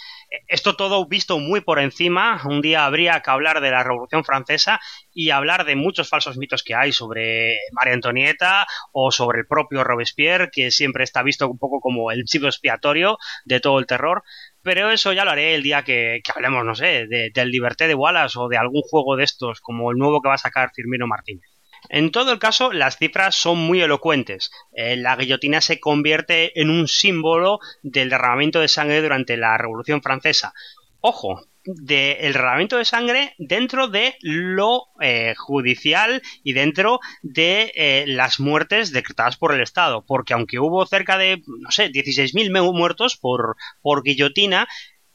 Esto 0.47 0.75
todo 0.75 1.08
visto 1.08 1.38
muy 1.38 1.62
por 1.62 1.78
encima, 1.78 2.41
un 2.45 2.62
día 2.62 2.88
habría 2.88 3.21
que 3.21 3.30
hablar 3.30 3.62
de 3.62 3.69
la 3.69 3.84
Revolución 3.84 4.25
Francesa 4.25 4.80
y 5.13 5.30
hablar 5.30 5.65
de 5.65 5.75
muchos 5.75 6.10
falsos 6.10 6.38
mitos 6.38 6.63
que 6.63 6.73
hay 6.73 6.91
sobre 6.91 7.60
María 7.71 7.93
Antonieta 7.93 8.65
o 8.91 9.12
sobre 9.12 9.41
el 9.41 9.47
propio 9.47 9.84
Robespierre, 9.84 10.49
que 10.51 10.71
siempre 10.71 11.04
está 11.04 11.21
visto 11.21 11.47
un 11.47 11.60
poco 11.60 11.80
como 11.80 12.12
el 12.12 12.23
chivo 12.23 12.47
expiatorio 12.47 13.19
de 13.45 13.60
todo 13.60 13.78
el 13.78 13.86
terror, 13.86 14.23
pero 14.65 14.89
eso 14.89 15.13
ya 15.13 15.25
lo 15.25 15.30
haré 15.30 15.54
el 15.54 15.62
día 15.62 15.84
que, 15.84 16.23
hablemos, 16.34 16.65
no 16.65 16.73
sé, 16.73 17.06
del 17.08 17.51
Liberté 17.51 17.88
de 17.88 17.93
Wallace 17.93 18.39
o 18.39 18.47
de 18.47 18.58
algún 18.58 18.82
juego 18.82 19.15
de 19.15 19.23
estos, 19.23 19.62
como 19.62 19.91
el 19.91 19.97
nuevo 19.99 20.23
que 20.23 20.30
va 20.30 20.34
a 20.34 20.39
sacar 20.39 20.71
Firmino 20.73 21.06
Martínez. 21.06 21.47
En 21.88 22.10
todo 22.10 22.32
el 22.32 22.39
caso, 22.39 22.73
las 22.73 22.97
cifras 22.97 23.36
son 23.36 23.60
muy 23.60 23.84
elocuentes. 23.84 24.49
Eh, 24.71 24.95
la 24.95 25.17
guillotina 25.17 25.62
se 25.62 25.80
convierte 25.80 26.60
en 26.60 26.71
un 26.71 26.88
símbolo 26.88 27.60
del 27.84 28.10
derramamiento 28.10 28.60
de 28.60 28.67
sangre 28.67 29.04
durante 29.04 29.38
la 29.38 29.56
Revolución 29.56 30.01
Francesa. 30.01 30.51
Ojo, 30.99 31.43
del 31.65 32.34
derramamiento 32.34 32.78
de 32.78 32.86
sangre 32.86 33.36
dentro 33.38 33.88
de 33.88 34.15
lo 34.21 34.88
eh, 35.01 35.34
judicial 35.38 36.21
y 36.43 36.54
dentro 36.54 36.99
de 37.21 37.71
eh, 37.75 38.06
las 38.08 38.39
muertes 38.39 38.91
decretadas 38.91 39.38
por 39.38 39.54
el 39.54 39.62
Estado. 39.62 40.04
Porque 40.06 40.34
aunque 40.34 40.60
hubo 40.60 40.86
cerca 40.86 41.17
de, 41.17 41.41
no 41.47 41.71
sé, 41.71 41.91
16.000 41.91 42.73
muertos 42.73 43.17
por, 43.17 43.56
por 43.82 44.04
guillotina, 44.04 44.67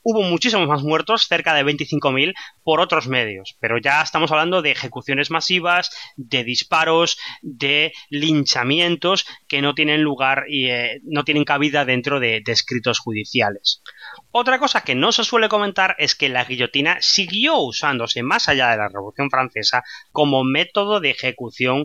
hubo 0.03 0.23
muchísimos 0.23 0.69
más 0.69 0.83
muertos, 0.83 1.27
cerca 1.29 1.55
de 1.55 1.65
25.000, 1.65 2.35
por 2.63 2.81
otros 2.81 3.09
medios. 3.09 3.57
Pero 3.61 3.79
ya 3.79 4.03
estamos 4.03 4.31
hablando 4.31 4.63
de 4.63 4.71
ejecuciones 4.71 5.31
masivas, 5.31 5.91
de 6.17 6.45
disparos, 6.45 7.19
de 7.43 7.93
linchamientos 8.09 9.27
que 9.49 9.63
no 9.63 9.75
tienen 9.75 10.03
lugar 10.03 10.45
y 10.49 10.71
eh, 10.71 11.01
no 11.05 11.25
tienen 11.25 11.45
cabida 11.45 11.85
dentro 11.85 12.21
de, 12.21 12.41
de 12.45 12.53
escritos 12.53 12.99
judiciales. 12.99 13.83
Otra 14.31 14.59
cosa 14.59 14.83
que 14.83 14.95
no 14.95 15.13
se 15.13 15.25
suele 15.25 15.49
comentar 15.49 15.97
es 15.99 16.15
que 16.15 16.29
la 16.29 16.45
guillotina 16.45 16.99
siguió 17.01 17.59
usándose 17.59 18.23
más 18.23 18.49
allá 18.49 18.71
de 18.71 18.77
la 18.77 18.89
Revolución 18.89 19.31
Francesa 19.31 19.83
como 20.13 20.45
método 20.45 21.01
de 21.01 21.11
ejecución 21.11 21.85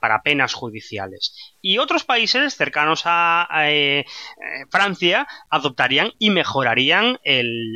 para, 0.00 0.22
penas 0.22 0.54
judiciales. 0.54 1.34
Y 1.60 1.78
otros 1.78 2.04
países 2.04 2.56
cercanos 2.56 3.02
a, 3.04 3.46
eh, 3.64 4.00
eh, 4.00 4.04
Francia 4.70 5.26
adoptarían 5.48 6.12
y 6.18 6.30
mejorarían 6.30 7.18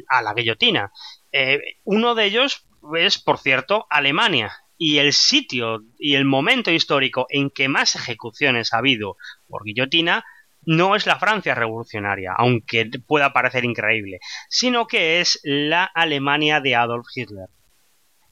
a 0.08 0.22
la 0.22 0.34
guillotina. 0.34 0.92
Eh, 1.32 1.60
uno 1.84 2.14
de 2.14 2.24
ellos 2.24 2.66
es, 2.96 3.18
por 3.18 3.38
cierto, 3.38 3.86
Alemania. 3.90 4.52
Y 4.76 4.98
el 4.98 5.12
sitio 5.12 5.82
y 5.98 6.16
el 6.16 6.24
momento 6.24 6.70
histórico 6.70 7.26
en 7.28 7.50
que 7.50 7.68
más 7.68 7.94
ejecuciones 7.94 8.72
ha 8.72 8.78
habido 8.78 9.16
por 9.48 9.64
guillotina 9.64 10.24
no 10.66 10.96
es 10.96 11.06
la 11.06 11.18
Francia 11.18 11.54
revolucionaria, 11.54 12.32
aunque 12.36 12.90
pueda 13.06 13.32
parecer 13.32 13.64
increíble, 13.64 14.18
sino 14.48 14.86
que 14.86 15.20
es 15.20 15.38
la 15.44 15.84
Alemania 15.84 16.60
de 16.60 16.74
Adolf 16.74 17.06
Hitler. 17.14 17.48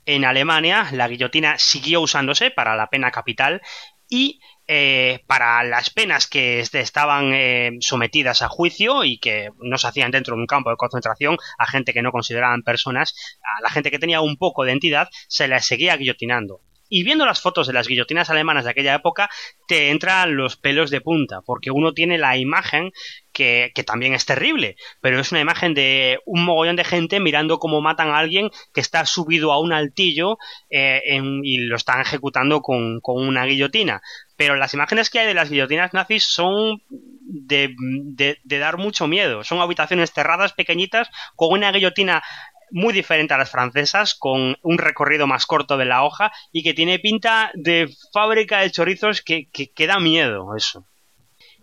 En 0.05 0.25
Alemania, 0.25 0.88
la 0.93 1.09
guillotina 1.09 1.59
siguió 1.59 2.01
usándose 2.01 2.51
para 2.51 2.75
la 2.75 2.88
pena 2.88 3.11
capital 3.11 3.62
y 4.09 4.41
eh, 4.67 5.21
para 5.27 5.62
las 5.65 5.91
penas 5.91 6.27
que 6.27 6.61
estaban 6.61 7.33
eh, 7.35 7.73
sometidas 7.81 8.43
a 8.43 8.49
juicio 8.49 9.05
y 9.05 9.19
que 9.19 9.51
no 9.59 9.79
se 9.79 9.87
hacían 9.87 10.11
dentro 10.11 10.35
de 10.35 10.41
un 10.41 10.47
campo 10.47 10.71
de 10.71 10.77
concentración 10.77 11.37
a 11.59 11.67
gente 11.67 11.93
que 11.93 12.03
no 12.03 12.12
consideraban 12.12 12.62
personas, 12.62 13.15
a 13.43 13.62
la 13.62 13.71
gente 13.71 13.91
que 13.91 13.99
tenía 13.99 14.21
un 14.21 14.37
poco 14.37 14.65
de 14.65 14.73
entidad, 14.73 15.09
se 15.29 15.49
la 15.49 15.61
seguía 15.61 15.97
guillotinando. 15.97 16.61
Y 16.95 17.05
viendo 17.05 17.25
las 17.25 17.41
fotos 17.41 17.67
de 17.67 17.73
las 17.73 17.89
guillotinas 17.89 18.29
alemanas 18.29 18.65
de 18.65 18.71
aquella 18.71 18.95
época, 18.95 19.31
te 19.67 19.89
entran 19.89 20.37
los 20.37 20.59
pelos 20.59 20.91
de 20.91 21.01
punta, 21.01 21.41
porque 21.41 21.71
uno 21.71 21.95
tiene 21.95 22.19
la 22.19 22.37
imagen 22.37 22.93
que, 23.33 23.73
también 23.87 24.13
es 24.13 24.27
terrible, 24.27 24.77
pero 25.01 25.19
es 25.19 25.33
una 25.33 25.41
imagen 25.41 25.73
de 25.73 26.19
un 26.27 26.45
mogollón 26.45 26.77
de 26.77 26.85
gente 26.85 27.19
mirando 27.19 27.59
cómo 27.59 27.81
matan 27.81 28.11
a 28.11 28.19
alguien 28.19 28.51
que 28.75 28.83
está 28.83 29.07
subido 29.07 29.53
a 29.53 29.59
un 29.59 29.73
altillo 29.73 30.37
eh, 30.69 31.01
y 31.43 31.61
lo 31.61 31.77
están 31.77 32.03
ejecutando 32.03 32.61
con, 32.61 33.01
con 33.01 33.27
una 33.27 33.47
guillotina 33.47 34.03
pero 34.43 34.57
las 34.57 34.75
imágenes 34.75 35.09
que 35.09 35.21
hay 35.21 35.27
de 35.29 35.35
las 35.35 35.51
guillotinas 35.51 35.95
nazis 35.95 36.25
son 36.25 36.83
de, 36.89 37.77
dar 38.43 38.77
mucho 38.77 39.07
miedo. 39.07 39.45
Son 39.45 39.61
habitaciones 39.61 40.11
cerradas, 40.13 40.53
pequeñitas, 40.53 41.09
con 41.37 41.53
una 41.53 41.71
guillotina 41.71 42.25
muy 42.73 42.93
diferente 42.93 43.35
a 43.35 43.39
las 43.39 43.53
francesas, 43.53 44.17
con 44.17 44.57
un 44.63 44.79
recorrido 44.79 45.29
más 45.29 45.47
corto 45.47 45.77
de 45.77 45.85
la 45.85 46.03
hoja 46.03 46.33
y 46.51 46.65
que 46.65 46.75
tiene 46.75 46.99
pinta 46.99 47.53
de 47.55 47.89
fábrica 48.13 48.59
de 48.59 48.73
chorizos 48.73 49.23
que, 49.23 49.49
que, 49.49 49.87
da 49.87 50.01
miedo 50.01 50.57
eso. 50.57 50.89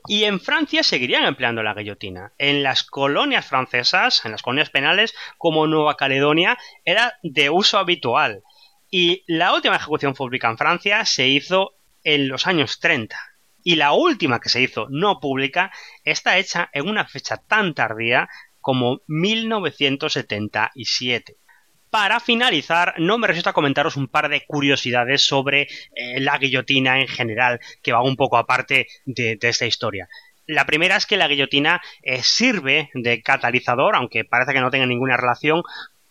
Y 0.07 0.23
en 0.23 0.39
Francia 0.39 0.81
seguirían 0.81 1.25
empleando 1.25 1.61
la 1.63 1.73
guillotina. 1.73 2.31
En 2.37 2.63
las 2.63 2.83
colonias 2.83 3.45
francesas, 3.45 4.23
en 4.23 4.31
las 4.31 4.41
colonias 4.41 4.69
penales, 4.69 5.13
como 5.37 5.67
Nueva 5.67 5.97
Caledonia, 5.97 6.57
era 6.85 7.19
de 7.23 7.49
uso 7.49 7.77
habitual. 7.77 8.41
Y 8.89 9.25
la 9.27 9.53
última 9.53 9.75
ejecución 9.75 10.13
pública 10.13 10.49
en 10.49 10.57
Francia 10.57 11.03
se 11.03 11.27
hizo 11.27 11.73
en 12.03 12.27
los 12.27 12.47
años 12.47 12.79
30. 12.79 13.15
Y 13.63 13.75
la 13.75 13.93
última 13.93 14.39
que 14.39 14.49
se 14.49 14.61
hizo 14.61 14.87
no 14.89 15.19
pública 15.19 15.71
está 16.03 16.37
hecha 16.37 16.69
en 16.73 16.87
una 16.87 17.05
fecha 17.05 17.37
tan 17.37 17.73
tardía 17.73 18.29
como 18.61 19.01
1977. 19.07 21.37
Para 21.89 22.19
finalizar, 22.19 22.93
no 22.99 23.17
me 23.17 23.25
resisto 23.27 23.49
a 23.49 23.53
comentaros 23.53 23.97
un 23.97 24.07
par 24.07 24.29
de 24.29 24.45
curiosidades 24.45 25.25
sobre 25.25 25.63
eh, 25.95 26.19
la 26.19 26.37
guillotina 26.37 27.01
en 27.01 27.07
general, 27.07 27.59
que 27.81 27.91
va 27.91 28.03
un 28.03 28.15
poco 28.15 28.37
aparte 28.37 28.85
de, 29.05 29.39
esta 29.41 29.65
historia. 29.65 30.07
La 30.45 30.67
primera 30.67 30.97
es 30.97 31.07
que 31.07 31.17
la 31.17 31.27
guillotina 31.27 31.81
eh, 32.03 32.21
sirve 32.21 32.91
de 32.93 33.23
catalizador, 33.23 33.95
aunque 33.95 34.23
parece 34.23 34.53
que 34.53 34.61
no 34.61 34.69
tenga 34.69 34.85
ninguna 34.85 35.17
relación, 35.17 35.63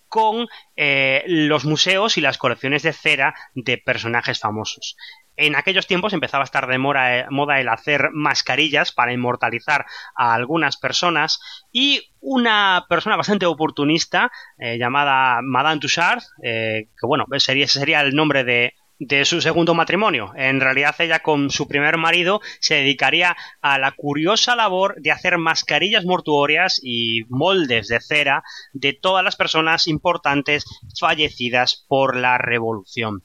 con 0.09 0.49
eh, 0.77 1.23
los 1.27 1.64
museos 1.64 2.16
y 2.16 2.21
las 2.21 2.38
colecciones 2.38 2.83
de 2.83 2.92
cera 2.92 3.35
de 3.55 3.79
personajes 3.79 4.40
famosos. 4.40 4.97
En 5.37 5.55
aquellos 5.55 5.87
tiempos 5.87 6.12
empezaba 6.12 6.42
a 6.42 6.47
estar 6.47 6.66
de 6.66 6.79
moda 6.79 7.61
el 7.61 7.68
hacer 7.68 8.11
mascarillas 8.12 8.90
para 8.90 9.12
inmortalizar 9.12 9.87
a 10.16 10.35
algunas 10.35 10.77
personas 10.77 11.38
y 11.71 12.11
una 12.21 12.87
persona 12.88 13.16
bastante 13.16 13.47
oportunista 13.47 14.33
eh, 14.59 14.79
llamada 14.79 15.40
Madame 15.42 15.81
Touchard, 15.81 16.23
eh, 16.42 16.88
que 17.01 17.07
bueno, 17.07 17.25
sería, 17.38 17.68
sería 17.68 18.01
el 18.01 18.16
nombre 18.16 18.42
de, 18.42 18.75
de 18.99 19.25
su 19.25 19.41
segundo 19.41 19.75
matrimonio. 19.75 20.33
En 20.37 20.61
realidad 20.61 20.95
ella 20.99 21.21
con 21.21 21.51
su 21.51 21.69
primer 21.69 21.97
marido 21.97 22.41
se 22.61 22.77
dedicaría 22.77 23.37
a 23.61 23.79
la 23.79 23.93
curiosa 23.93 24.57
labor 24.57 24.97
de 25.01 25.13
hacer 25.13 25.39
mascarillas 25.39 26.05
mortuorias 26.05 26.81
y 26.83 27.23
moldes 27.29 27.89
de 27.89 28.01
cera 28.01 28.43
de 28.73 28.93
todas 28.93 29.25
las 29.25 29.37
personas 29.37 29.87
importantes 29.87 30.65
fallecidas 30.99 31.85
por 31.89 32.17
la 32.17 32.39
revolución. 32.39 33.23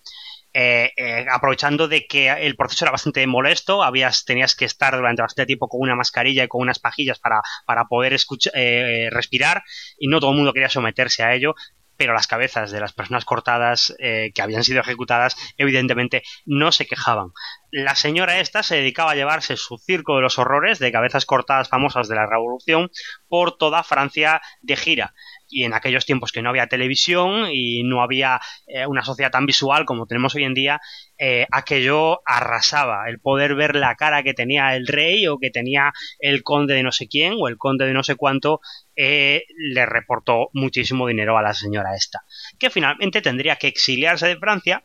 Eh, 0.56 0.92
eh, 0.98 1.26
aprovechando 1.32 1.88
de 1.88 2.06
que 2.06 2.30
el 2.30 2.56
proceso 2.56 2.86
era 2.86 2.92
bastante 2.92 3.26
molesto, 3.26 3.82
habías, 3.82 4.24
tenías 4.24 4.56
que 4.56 4.66
estar 4.66 4.96
durante 4.96 5.24
bastante 5.24 5.48
tiempo 5.48 5.68
con 5.68 5.82
una 5.82 5.96
mascarilla 5.96 6.44
y 6.44 6.48
con 6.48 6.62
unas 6.62 6.78
pajillas 6.78 7.18
para, 7.18 7.42
para 7.66 7.86
poder 7.86 8.16
eh, 8.54 9.10
respirar 9.10 9.64
y 9.98 10.08
no 10.08 10.20
todo 10.20 10.30
el 10.30 10.38
mundo 10.38 10.54
quería 10.54 10.70
someterse 10.70 11.24
a 11.24 11.34
ello, 11.34 11.56
pero 12.04 12.14
las 12.14 12.28
cabezas 12.28 12.70
de 12.72 12.82
las 12.82 12.92
personas 12.92 13.24
cortadas 13.24 13.96
que 13.98 14.42
habían 14.42 14.66
sido 14.66 14.82
ejecutadas 14.82 15.38
evidentemente 15.58 16.22
no 16.46 16.74
se 16.74 16.86
quejaban. 16.86 17.30
La 17.72 17.96
señora 17.96 18.40
esta 18.40 18.62
se 18.62 18.76
dedicaba 18.76 19.12
a 19.12 19.16
llevarse 19.16 19.56
su 19.56 19.78
circo 19.78 20.18
de 20.18 20.22
los 20.22 20.38
horrores 20.38 20.80
de 20.80 20.92
cabezas 20.92 21.26
cortadas 21.26 21.70
famosas 21.70 22.10
de 22.10 22.16
la 22.16 22.28
Revolución 22.28 22.92
por 23.30 23.58
toda 23.58 23.84
Francia 23.84 24.42
de 24.62 24.76
gira 24.76 25.14
y 25.54 25.64
en 25.64 25.74
aquellos 25.74 26.06
tiempos 26.06 26.32
que 26.32 26.42
no 26.42 26.50
había 26.50 26.68
televisión 26.68 27.48
y 27.52 27.84
no 27.84 28.02
había 28.02 28.42
eh, 28.68 28.86
una 28.88 29.04
sociedad 29.04 29.32
tan 29.32 29.46
visual 29.46 29.86
como 29.86 30.08
tenemos 30.08 30.34
hoy 30.36 30.44
en 30.44 30.54
día, 30.54 30.82
eh, 31.18 31.46
aquello 31.52 32.22
arrasaba. 32.26 33.08
El 33.08 33.20
poder 33.20 33.56
ver 33.56 33.76
la 33.76 33.96
cara 33.96 34.24
que 34.24 34.34
tenía 34.34 34.76
el 34.76 34.88
rey 34.88 35.28
o 35.28 35.38
que 35.38 35.52
tenía 35.52 35.94
el 36.20 36.44
conde 36.44 36.74
de 36.74 36.84
no 36.84 36.92
sé 36.92 37.08
quién 37.08 37.36
o 37.38 37.48
el 37.48 37.58
conde 37.58 37.86
de 37.86 37.94
no 37.94 38.04
sé 38.04 38.16
cuánto, 38.16 38.62
eh, 38.96 39.44
le 39.58 39.86
reportó 39.86 40.50
muchísimo 40.54 41.08
dinero 41.08 41.38
a 41.38 41.42
la 41.42 41.54
señora 41.54 41.96
esta, 41.96 42.22
que 42.60 42.70
finalmente 42.70 43.22
tendría 43.22 43.56
que 43.56 43.68
exiliarse 43.68 44.28
de 44.28 44.38
Francia 44.38 44.84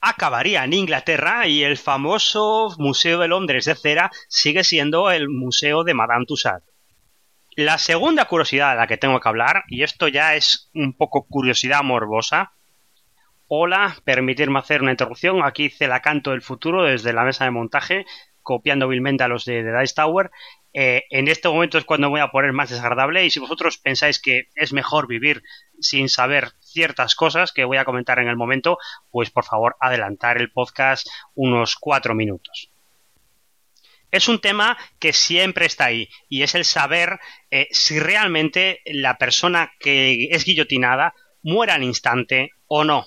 acabaría 0.00 0.64
en 0.64 0.72
Inglaterra 0.72 1.48
y 1.48 1.64
el 1.64 1.76
famoso 1.76 2.74
Museo 2.78 3.18
de 3.18 3.28
Londres 3.28 3.64
de 3.64 3.74
cera 3.74 4.10
sigue 4.28 4.62
siendo 4.62 5.10
el 5.10 5.28
Museo 5.28 5.82
de 5.84 5.94
Madame 5.94 6.24
Tussauds. 6.26 6.67
La 7.58 7.76
segunda 7.76 8.26
curiosidad 8.26 8.70
de 8.70 8.76
la 8.76 8.86
que 8.86 8.98
tengo 8.98 9.18
que 9.18 9.28
hablar, 9.28 9.64
y 9.66 9.82
esto 9.82 10.06
ya 10.06 10.36
es 10.36 10.70
un 10.74 10.92
poco 10.92 11.26
curiosidad 11.26 11.82
morbosa. 11.82 12.52
Hola, 13.48 13.96
permitirme 14.04 14.60
hacer 14.60 14.80
una 14.80 14.92
interrupción. 14.92 15.42
Aquí 15.42 15.64
hice 15.64 15.88
la 15.88 16.00
canto 16.00 16.30
del 16.30 16.42
futuro 16.42 16.84
desde 16.84 17.12
la 17.12 17.24
mesa 17.24 17.46
de 17.46 17.50
montaje, 17.50 18.06
copiando 18.44 18.86
vilmente 18.86 19.24
a 19.24 19.28
los 19.28 19.44
de, 19.44 19.64
Dice 19.64 19.94
Tower. 19.96 20.30
Eh, 20.72 21.02
en 21.10 21.26
este 21.26 21.48
momento 21.48 21.78
es 21.78 21.84
cuando 21.84 22.10
voy 22.10 22.20
a 22.20 22.30
poner 22.30 22.52
más 22.52 22.70
desagradable 22.70 23.24
y 23.24 23.30
si 23.30 23.40
vosotros 23.40 23.78
pensáis 23.78 24.20
que 24.22 24.50
es 24.54 24.72
mejor 24.72 25.08
vivir 25.08 25.42
sin 25.80 26.08
saber 26.08 26.52
ciertas 26.60 27.16
cosas 27.16 27.50
que 27.50 27.64
voy 27.64 27.78
a 27.78 27.84
comentar 27.84 28.20
en 28.20 28.28
el 28.28 28.36
momento, 28.36 28.78
pues 29.10 29.32
por 29.32 29.44
favor 29.44 29.74
adelantar 29.80 30.40
el 30.40 30.52
podcast 30.52 31.08
unos 31.34 31.74
cuatro 31.74 32.14
minutos 32.14 32.70
es 34.10 34.28
un 34.28 34.40
tema 34.40 34.76
que 34.98 35.12
siempre 35.12 35.66
está 35.66 35.86
ahí 35.86 36.08
y 36.28 36.42
es 36.42 36.54
el 36.54 36.64
saber 36.64 37.18
eh, 37.50 37.68
si 37.70 37.98
realmente 37.98 38.80
la 38.86 39.18
persona 39.18 39.72
que 39.78 40.28
es 40.30 40.44
guillotinada 40.44 41.14
muera 41.42 41.74
al 41.74 41.84
instante 41.84 42.50
o 42.66 42.84
no. 42.84 43.06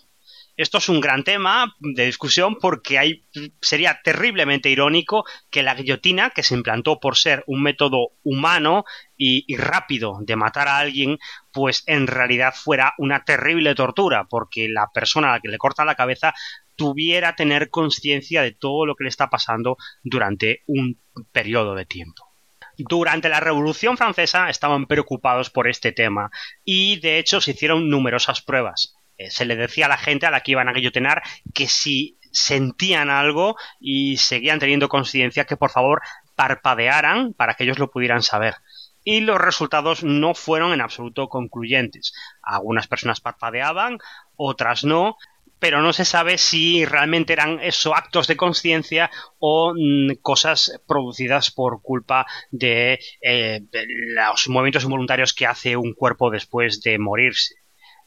Esto 0.57 0.77
es 0.77 0.89
un 0.89 1.01
gran 1.01 1.23
tema 1.23 1.75
de 1.79 2.05
discusión 2.05 2.57
porque 2.59 3.23
sería 3.61 3.99
terriblemente 4.03 4.69
irónico 4.69 5.25
que 5.49 5.63
la 5.63 5.73
guillotina, 5.73 6.29
que 6.29 6.43
se 6.43 6.53
implantó 6.53 6.99
por 6.99 7.17
ser 7.17 7.43
un 7.47 7.63
método 7.63 8.09
humano 8.23 8.83
y, 9.17 9.55
rápido 9.55 10.19
de 10.21 10.35
matar 10.35 10.67
a 10.67 10.77
alguien, 10.77 11.17
pues 11.51 11.83
en 11.87 12.05
realidad 12.05 12.53
fuera 12.53 12.93
una 12.97 13.23
terrible 13.23 13.73
tortura, 13.73 14.27
porque 14.29 14.67
la 14.69 14.87
persona 14.93 15.29
a 15.29 15.31
la 15.33 15.39
que 15.39 15.49
le 15.49 15.57
corta 15.57 15.85
la 15.85 15.95
cabeza 15.95 16.33
tuviera 16.81 17.35
tener 17.35 17.69
conciencia 17.69 18.41
de 18.41 18.53
todo 18.53 18.87
lo 18.87 18.95
que 18.95 19.03
le 19.03 19.09
está 19.09 19.29
pasando 19.29 19.77
durante 20.01 20.63
un 20.65 20.99
periodo 21.31 21.75
de 21.75 21.85
tiempo. 21.85 22.33
Durante 22.75 23.29
la 23.29 23.39
Revolución 23.39 23.97
Francesa 23.97 24.49
estaban 24.49 24.87
preocupados 24.87 25.51
por 25.51 25.67
este 25.67 25.91
tema 25.91 26.31
y 26.65 26.99
de 26.99 27.19
hecho 27.19 27.39
se 27.39 27.51
hicieron 27.51 27.87
numerosas 27.87 28.41
pruebas. 28.41 28.95
Eh, 29.19 29.29
se 29.29 29.45
le 29.45 29.55
decía 29.55 29.85
a 29.85 29.89
la 29.89 29.99
gente 29.99 30.25
a 30.25 30.31
la 30.31 30.41
que 30.41 30.53
iban 30.53 30.69
a 30.69 30.73
guillotinar 30.73 31.21
que 31.53 31.67
si 31.67 32.17
sentían 32.31 33.11
algo 33.11 33.57
y 33.79 34.17
seguían 34.17 34.57
teniendo 34.57 34.89
conciencia 34.89 35.45
que 35.45 35.57
por 35.57 35.69
favor 35.69 36.01
parpadearan 36.35 37.33
para 37.33 37.53
que 37.53 37.65
ellos 37.65 37.77
lo 37.77 37.91
pudieran 37.91 38.23
saber 38.23 38.55
y 39.03 39.21
los 39.21 39.39
resultados 39.39 40.03
no 40.03 40.33
fueron 40.33 40.73
en 40.73 40.81
absoluto 40.81 41.27
concluyentes. 41.27 42.13
Algunas 42.41 42.87
personas 42.87 43.21
parpadeaban, 43.21 43.97
otras 44.35 44.83
no, 44.83 45.17
pero 45.61 45.83
no 45.83 45.93
se 45.93 46.05
sabe 46.05 46.39
si 46.39 46.85
realmente 46.85 47.33
eran 47.33 47.59
eso 47.61 47.95
actos 47.95 48.25
de 48.25 48.35
conciencia 48.35 49.11
o 49.37 49.73
mm, 49.75 50.15
cosas 50.21 50.81
producidas 50.87 51.51
por 51.51 51.83
culpa 51.83 52.25
de, 52.49 52.99
eh, 53.21 53.59
de 53.71 53.85
los 54.15 54.49
movimientos 54.49 54.83
involuntarios 54.83 55.33
que 55.35 55.45
hace 55.45 55.77
un 55.77 55.93
cuerpo 55.93 56.31
después 56.31 56.81
de 56.81 56.97
morirse 56.97 57.60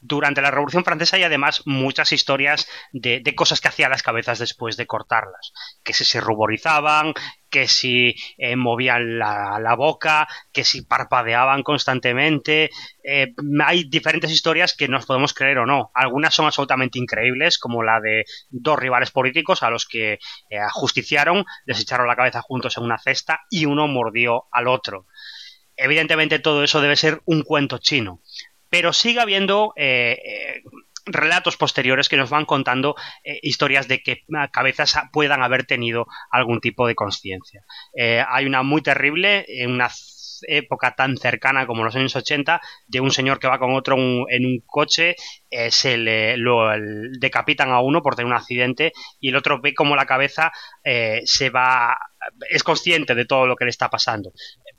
durante 0.07 0.41
la 0.41 0.51
Revolución 0.51 0.83
Francesa 0.83 1.15
hay 1.15 1.23
además 1.23 1.63
muchas 1.65 2.11
historias 2.11 2.67
de, 2.91 3.21
cosas 3.35 3.59
que 3.59 3.67
hacían 3.67 3.89
las 3.89 4.03
cabezas 4.03 4.39
después 4.39 4.77
de 4.77 4.85
cortarlas, 4.85 5.51
que 5.83 5.93
si 5.93 6.05
se 6.05 6.21
ruborizaban, 6.21 7.13
que 7.49 7.67
si 7.67 8.15
eh, 8.37 8.55
movían 8.55 9.17
la, 9.17 9.75
boca, 9.77 10.27
que 10.51 10.63
si 10.63 10.83
parpadeaban 10.83 11.63
constantemente. 11.63 12.69
Eh, 13.03 13.33
hay 13.65 13.85
diferentes 13.85 14.31
historias 14.31 14.75
que 14.75 14.87
nos 14.87 15.05
podemos 15.05 15.33
creer 15.33 15.59
o 15.59 15.65
no. 15.65 15.91
Algunas 15.93 16.33
son 16.33 16.45
absolutamente 16.45 16.99
increíbles, 16.99 17.57
como 17.57 17.83
la 17.83 17.99
de 17.99 18.25
dos 18.49 18.77
rivales 18.77 19.11
políticos 19.11 19.63
a 19.63 19.69
los 19.69 19.85
que 19.85 20.13
eh, 20.49 20.59
ajusticiaron, 20.59 21.45
les 21.65 21.79
echaron 21.79 22.07
la 22.07 22.15
cabeza 22.15 22.41
juntos 22.41 22.77
en 22.77 22.83
una 22.83 22.99
cesta 22.99 23.41
y 23.49 23.65
uno 23.65 23.87
mordió 23.87 24.45
al 24.51 24.67
otro. 24.67 25.07
Evidentemente 25.77 26.39
todo 26.39 26.63
eso 26.63 26.79
debe 26.79 26.95
ser 26.95 27.21
un 27.25 27.41
cuento 27.41 27.79
chino 27.79 28.21
pero 28.69 28.93
sigue 28.93 29.19
habiendo 29.19 29.73
eh, 29.75 30.17
eh, 30.23 30.63
relatos 31.05 31.57
posteriores 31.57 32.09
que 32.09 32.17
nos 32.17 32.29
van 32.29 32.45
contando 32.45 32.95
eh, 33.23 33.39
historias 33.41 33.87
de 33.87 34.01
que 34.01 34.23
cabezas 34.51 34.95
puedan 35.11 35.43
haber 35.43 35.65
tenido 35.65 36.07
algún 36.31 36.59
tipo 36.61 36.87
de 36.87 36.95
conciencia. 36.95 37.63
hay 37.95 38.45
una 38.45 38.63
muy 38.63 38.81
terrible, 38.81 39.45
una 39.67 39.89
época 40.47 40.95
tan 40.95 41.15
cercana 41.17 41.65
como 41.65 41.83
los 41.83 41.95
años 41.95 42.15
80, 42.15 42.59
de 42.87 42.99
un 42.99 43.11
señor 43.11 43.39
que 43.39 43.47
va 43.47 43.59
con 43.59 43.73
otro 43.73 43.95
en 43.95 44.45
un 44.45 44.61
coche, 44.65 45.15
se 45.69 45.97
le 45.97 46.37
lo, 46.37 46.69
decapitan 47.19 47.69
a 47.71 47.79
uno 47.79 48.01
por 48.01 48.15
tener 48.15 48.31
un 48.31 48.37
accidente 48.37 48.91
y 49.19 49.29
el 49.29 49.35
otro 49.35 49.61
ve 49.61 49.73
como 49.73 49.95
la 49.95 50.05
cabeza 50.05 50.51
se 50.83 51.49
va, 51.51 51.97
es 52.49 52.63
consciente 52.63 53.15
de 53.15 53.25
todo 53.25 53.45
lo 53.45 53.55
que 53.55 53.65
le 53.65 53.71
está 53.71 53.89
pasando. 53.89 54.33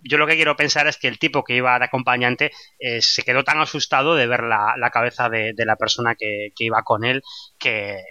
Yo 0.09 0.19
lo 0.19 0.27
que 0.27 0.37
quiero 0.37 0.57
pensar 0.57 0.87
es 0.87 0.99
que 0.99 1.09
el 1.09 1.19
tipo 1.19 1.45
que 1.45 1.57
iba 1.57 1.79
de 1.79 1.85
acompañante 1.85 2.51
eh, 2.79 3.01
se 3.03 3.23
quedó 3.23 3.45
tan 3.45 3.61
asustado 3.61 4.15
de 4.15 4.27
ver 4.27 4.43
la, 4.43 4.91
cabeza 4.93 5.29
de, 5.29 5.55
la 5.59 5.77
persona 5.77 6.15
que, 6.15 6.53
iba 6.59 6.83
con 6.83 7.05
él 7.05 7.23
que, 7.59 8.03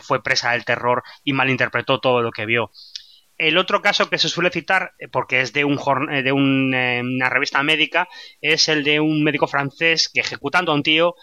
fue 0.00 0.22
presa 0.22 0.52
del 0.52 0.64
terror 0.64 1.02
y 1.24 1.32
malinterpretó 1.32 2.00
todo 2.00 2.22
lo 2.22 2.30
que 2.30 2.46
vio. 2.46 2.70
El 3.38 3.58
otro 3.58 3.82
caso 3.82 4.08
que 4.08 4.18
se 4.18 4.30
suele 4.30 4.50
citar, 4.50 4.94
eh, 4.98 5.08
porque 5.08 5.40
es 5.42 5.52
de, 5.52 5.64
un, 5.64 5.78
eh, 6.10 6.22
de 6.22 6.30
eh, 6.30 7.02
una 7.02 7.28
revista 7.28 7.62
médica, 7.62 8.08
es 8.40 8.68
el 8.68 8.82
de 8.82 9.00
un 9.00 9.22
médico 9.22 9.46
francés 9.46 10.08
que 10.12 10.20
ejecutando 10.20 10.72
a 10.72 10.74
un 10.74 10.82
tío 10.82 11.14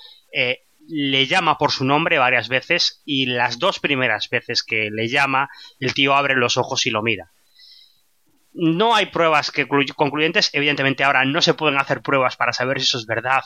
le 0.85 1.27
llama 1.27 1.57
por 1.57 1.71
su 1.71 1.85
nombre 1.85 2.17
varias 2.17 2.49
veces 2.49 3.01
y 3.05 3.27
las 3.27 3.57
dos 3.57 3.79
primeras 3.79 4.29
veces 4.29 4.63
que 4.63 4.89
le 4.91 5.07
llama, 5.07 5.49
el 5.79 5.93
tío 5.93 6.13
abre 6.13 6.35
los 6.35 6.57
ojos 6.57 6.85
y 6.85 6.89
lo 6.89 7.01
mira. 7.01 7.31
No 8.53 8.95
hay 8.95 9.07
pruebas 9.07 9.51
que 9.51 9.67
concluyentes, 9.67 10.49
evidentemente 10.53 11.03
ahora 11.03 11.25
no 11.25 11.41
se 11.41 11.53
pueden 11.53 11.79
hacer 11.79 12.01
pruebas 12.01 12.37
para 12.37 12.53
saber 12.53 12.79
si 12.79 12.83
eso 12.83 12.97
es 12.97 13.05
verdad 13.05 13.43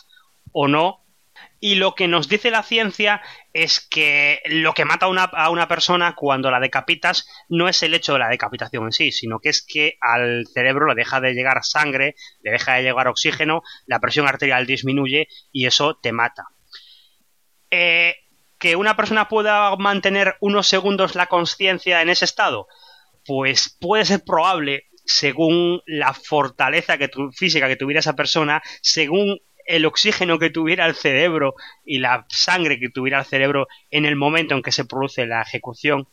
o 0.52 0.68
no, 0.68 1.08
y 1.60 1.76
lo 1.76 1.96
que 1.96 2.08
nos 2.08 2.30
dice 2.30 2.52
la 2.52 2.62
ciencia 2.62 3.22
es 3.54 3.80
que 3.80 4.42
lo 4.46 4.74
que 4.74 4.86
mata 4.86 5.08
a 5.08 5.50
una, 5.50 5.68
persona 5.68 6.14
cuando 6.16 6.52
la 6.52 6.60
decapitas 6.60 7.28
no 7.50 7.68
es 7.68 7.82
el 7.82 7.94
hecho 7.94 8.14
de 8.14 8.20
la 8.20 8.30
decapitación 8.30 8.86
en 8.86 8.92
sí, 8.92 9.12
sino 9.12 9.40
que 9.40 9.50
es 9.50 9.66
que 9.66 9.98
al 10.02 10.46
cerebro 10.54 10.88
le 10.88 10.96
deja 10.96 11.20
de 11.20 11.34
llegar 11.34 11.64
sangre, 11.64 12.16
le 12.42 12.52
deja 12.52 12.76
de 12.76 12.84
llegar 12.84 13.08
oxígeno, 13.08 13.64
la 13.88 14.00
presión 14.00 14.28
arterial 14.28 14.68
disminuye 14.68 15.28
y 15.52 15.66
eso 15.66 15.96
te 15.96 16.12
mata. 16.12 16.46
Eh, 17.72 18.16
que 18.60 18.76
una 18.76 18.96
persona 18.96 19.28
pueda 19.28 19.76
mantener 19.78 20.38
unos 20.40 20.68
segundos 20.68 21.16
la 21.16 21.28
conciencia 21.28 22.02
en 22.02 22.10
ese 22.10 22.26
estado, 22.26 22.68
pues 23.26 23.76
puede 23.80 24.06
ser 24.06 24.24
probable 24.24 24.86
según 25.08 25.82
la 25.86 26.14
fortaleza 26.14 26.98
que 26.98 27.10
física 27.34 27.68
que 27.68 27.78
tuviera 27.78 28.02
esa 28.02 28.16
persona, 28.16 28.62
según 28.82 29.40
el 29.68 29.86
oxígeno 29.86 30.40
que 30.40 30.50
tuviera 30.50 30.86
el 30.86 30.96
cerebro 30.96 31.54
y 31.86 32.00
la 32.00 32.26
sangre 32.30 32.80
que 32.80 32.90
tuviera 32.90 33.20
el 33.20 33.26
cerebro 33.26 33.68
en 33.92 34.06
el 34.06 34.16
momento 34.16 34.56
en 34.56 34.62
que 34.62 34.72
se 34.72 34.86
produce 34.86 35.28
la 35.28 35.42
ejecución. 35.42 36.08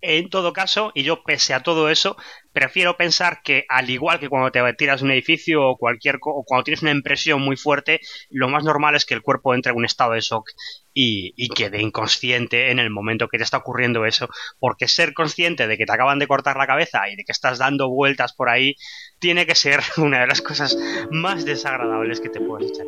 En 0.00 0.28
todo 0.28 0.52
caso, 0.52 0.92
y 0.94 1.02
yo 1.02 1.22
pese 1.22 1.54
a 1.54 1.62
todo 1.62 1.88
eso, 1.88 2.16
prefiero 2.52 2.96
pensar 2.96 3.40
que 3.42 3.64
al 3.68 3.88
igual 3.90 4.18
que 4.18 4.28
cuando 4.28 4.50
te 4.50 4.60
tiras 4.74 5.02
un 5.02 5.10
edificio 5.10 5.62
o 5.62 5.76
cualquier 5.76 6.18
o 6.22 6.44
cuando 6.44 6.64
tienes 6.64 6.82
una 6.82 6.90
impresión 6.90 7.40
muy 7.40 7.56
fuerte, 7.56 8.00
lo 8.30 8.48
más 8.48 8.64
normal 8.64 8.96
es 8.96 9.04
que 9.04 9.14
el 9.14 9.22
cuerpo 9.22 9.54
entre 9.54 9.72
en 9.72 9.78
un 9.78 9.84
estado 9.84 10.12
de 10.12 10.20
shock 10.20 10.50
y, 10.92 11.34
y, 11.36 11.48
quede 11.48 11.82
inconsciente 11.82 12.70
en 12.70 12.78
el 12.78 12.90
momento 12.90 13.28
que 13.28 13.36
te 13.36 13.44
está 13.44 13.58
ocurriendo 13.58 14.06
eso, 14.06 14.28
porque 14.58 14.88
ser 14.88 15.12
consciente 15.12 15.66
de 15.66 15.76
que 15.76 15.84
te 15.84 15.92
acaban 15.92 16.18
de 16.18 16.26
cortar 16.26 16.56
la 16.56 16.66
cabeza 16.66 17.08
y 17.10 17.16
de 17.16 17.24
que 17.24 17.32
estás 17.32 17.58
dando 17.58 17.90
vueltas 17.90 18.32
por 18.32 18.48
ahí 18.48 18.76
tiene 19.18 19.46
que 19.46 19.54
ser 19.54 19.80
una 19.98 20.20
de 20.20 20.26
las 20.26 20.42
cosas 20.42 20.76
más 21.10 21.44
desagradables 21.44 22.20
que 22.20 22.28
te 22.28 22.40
puedes 22.40 22.70
echar. 22.70 22.86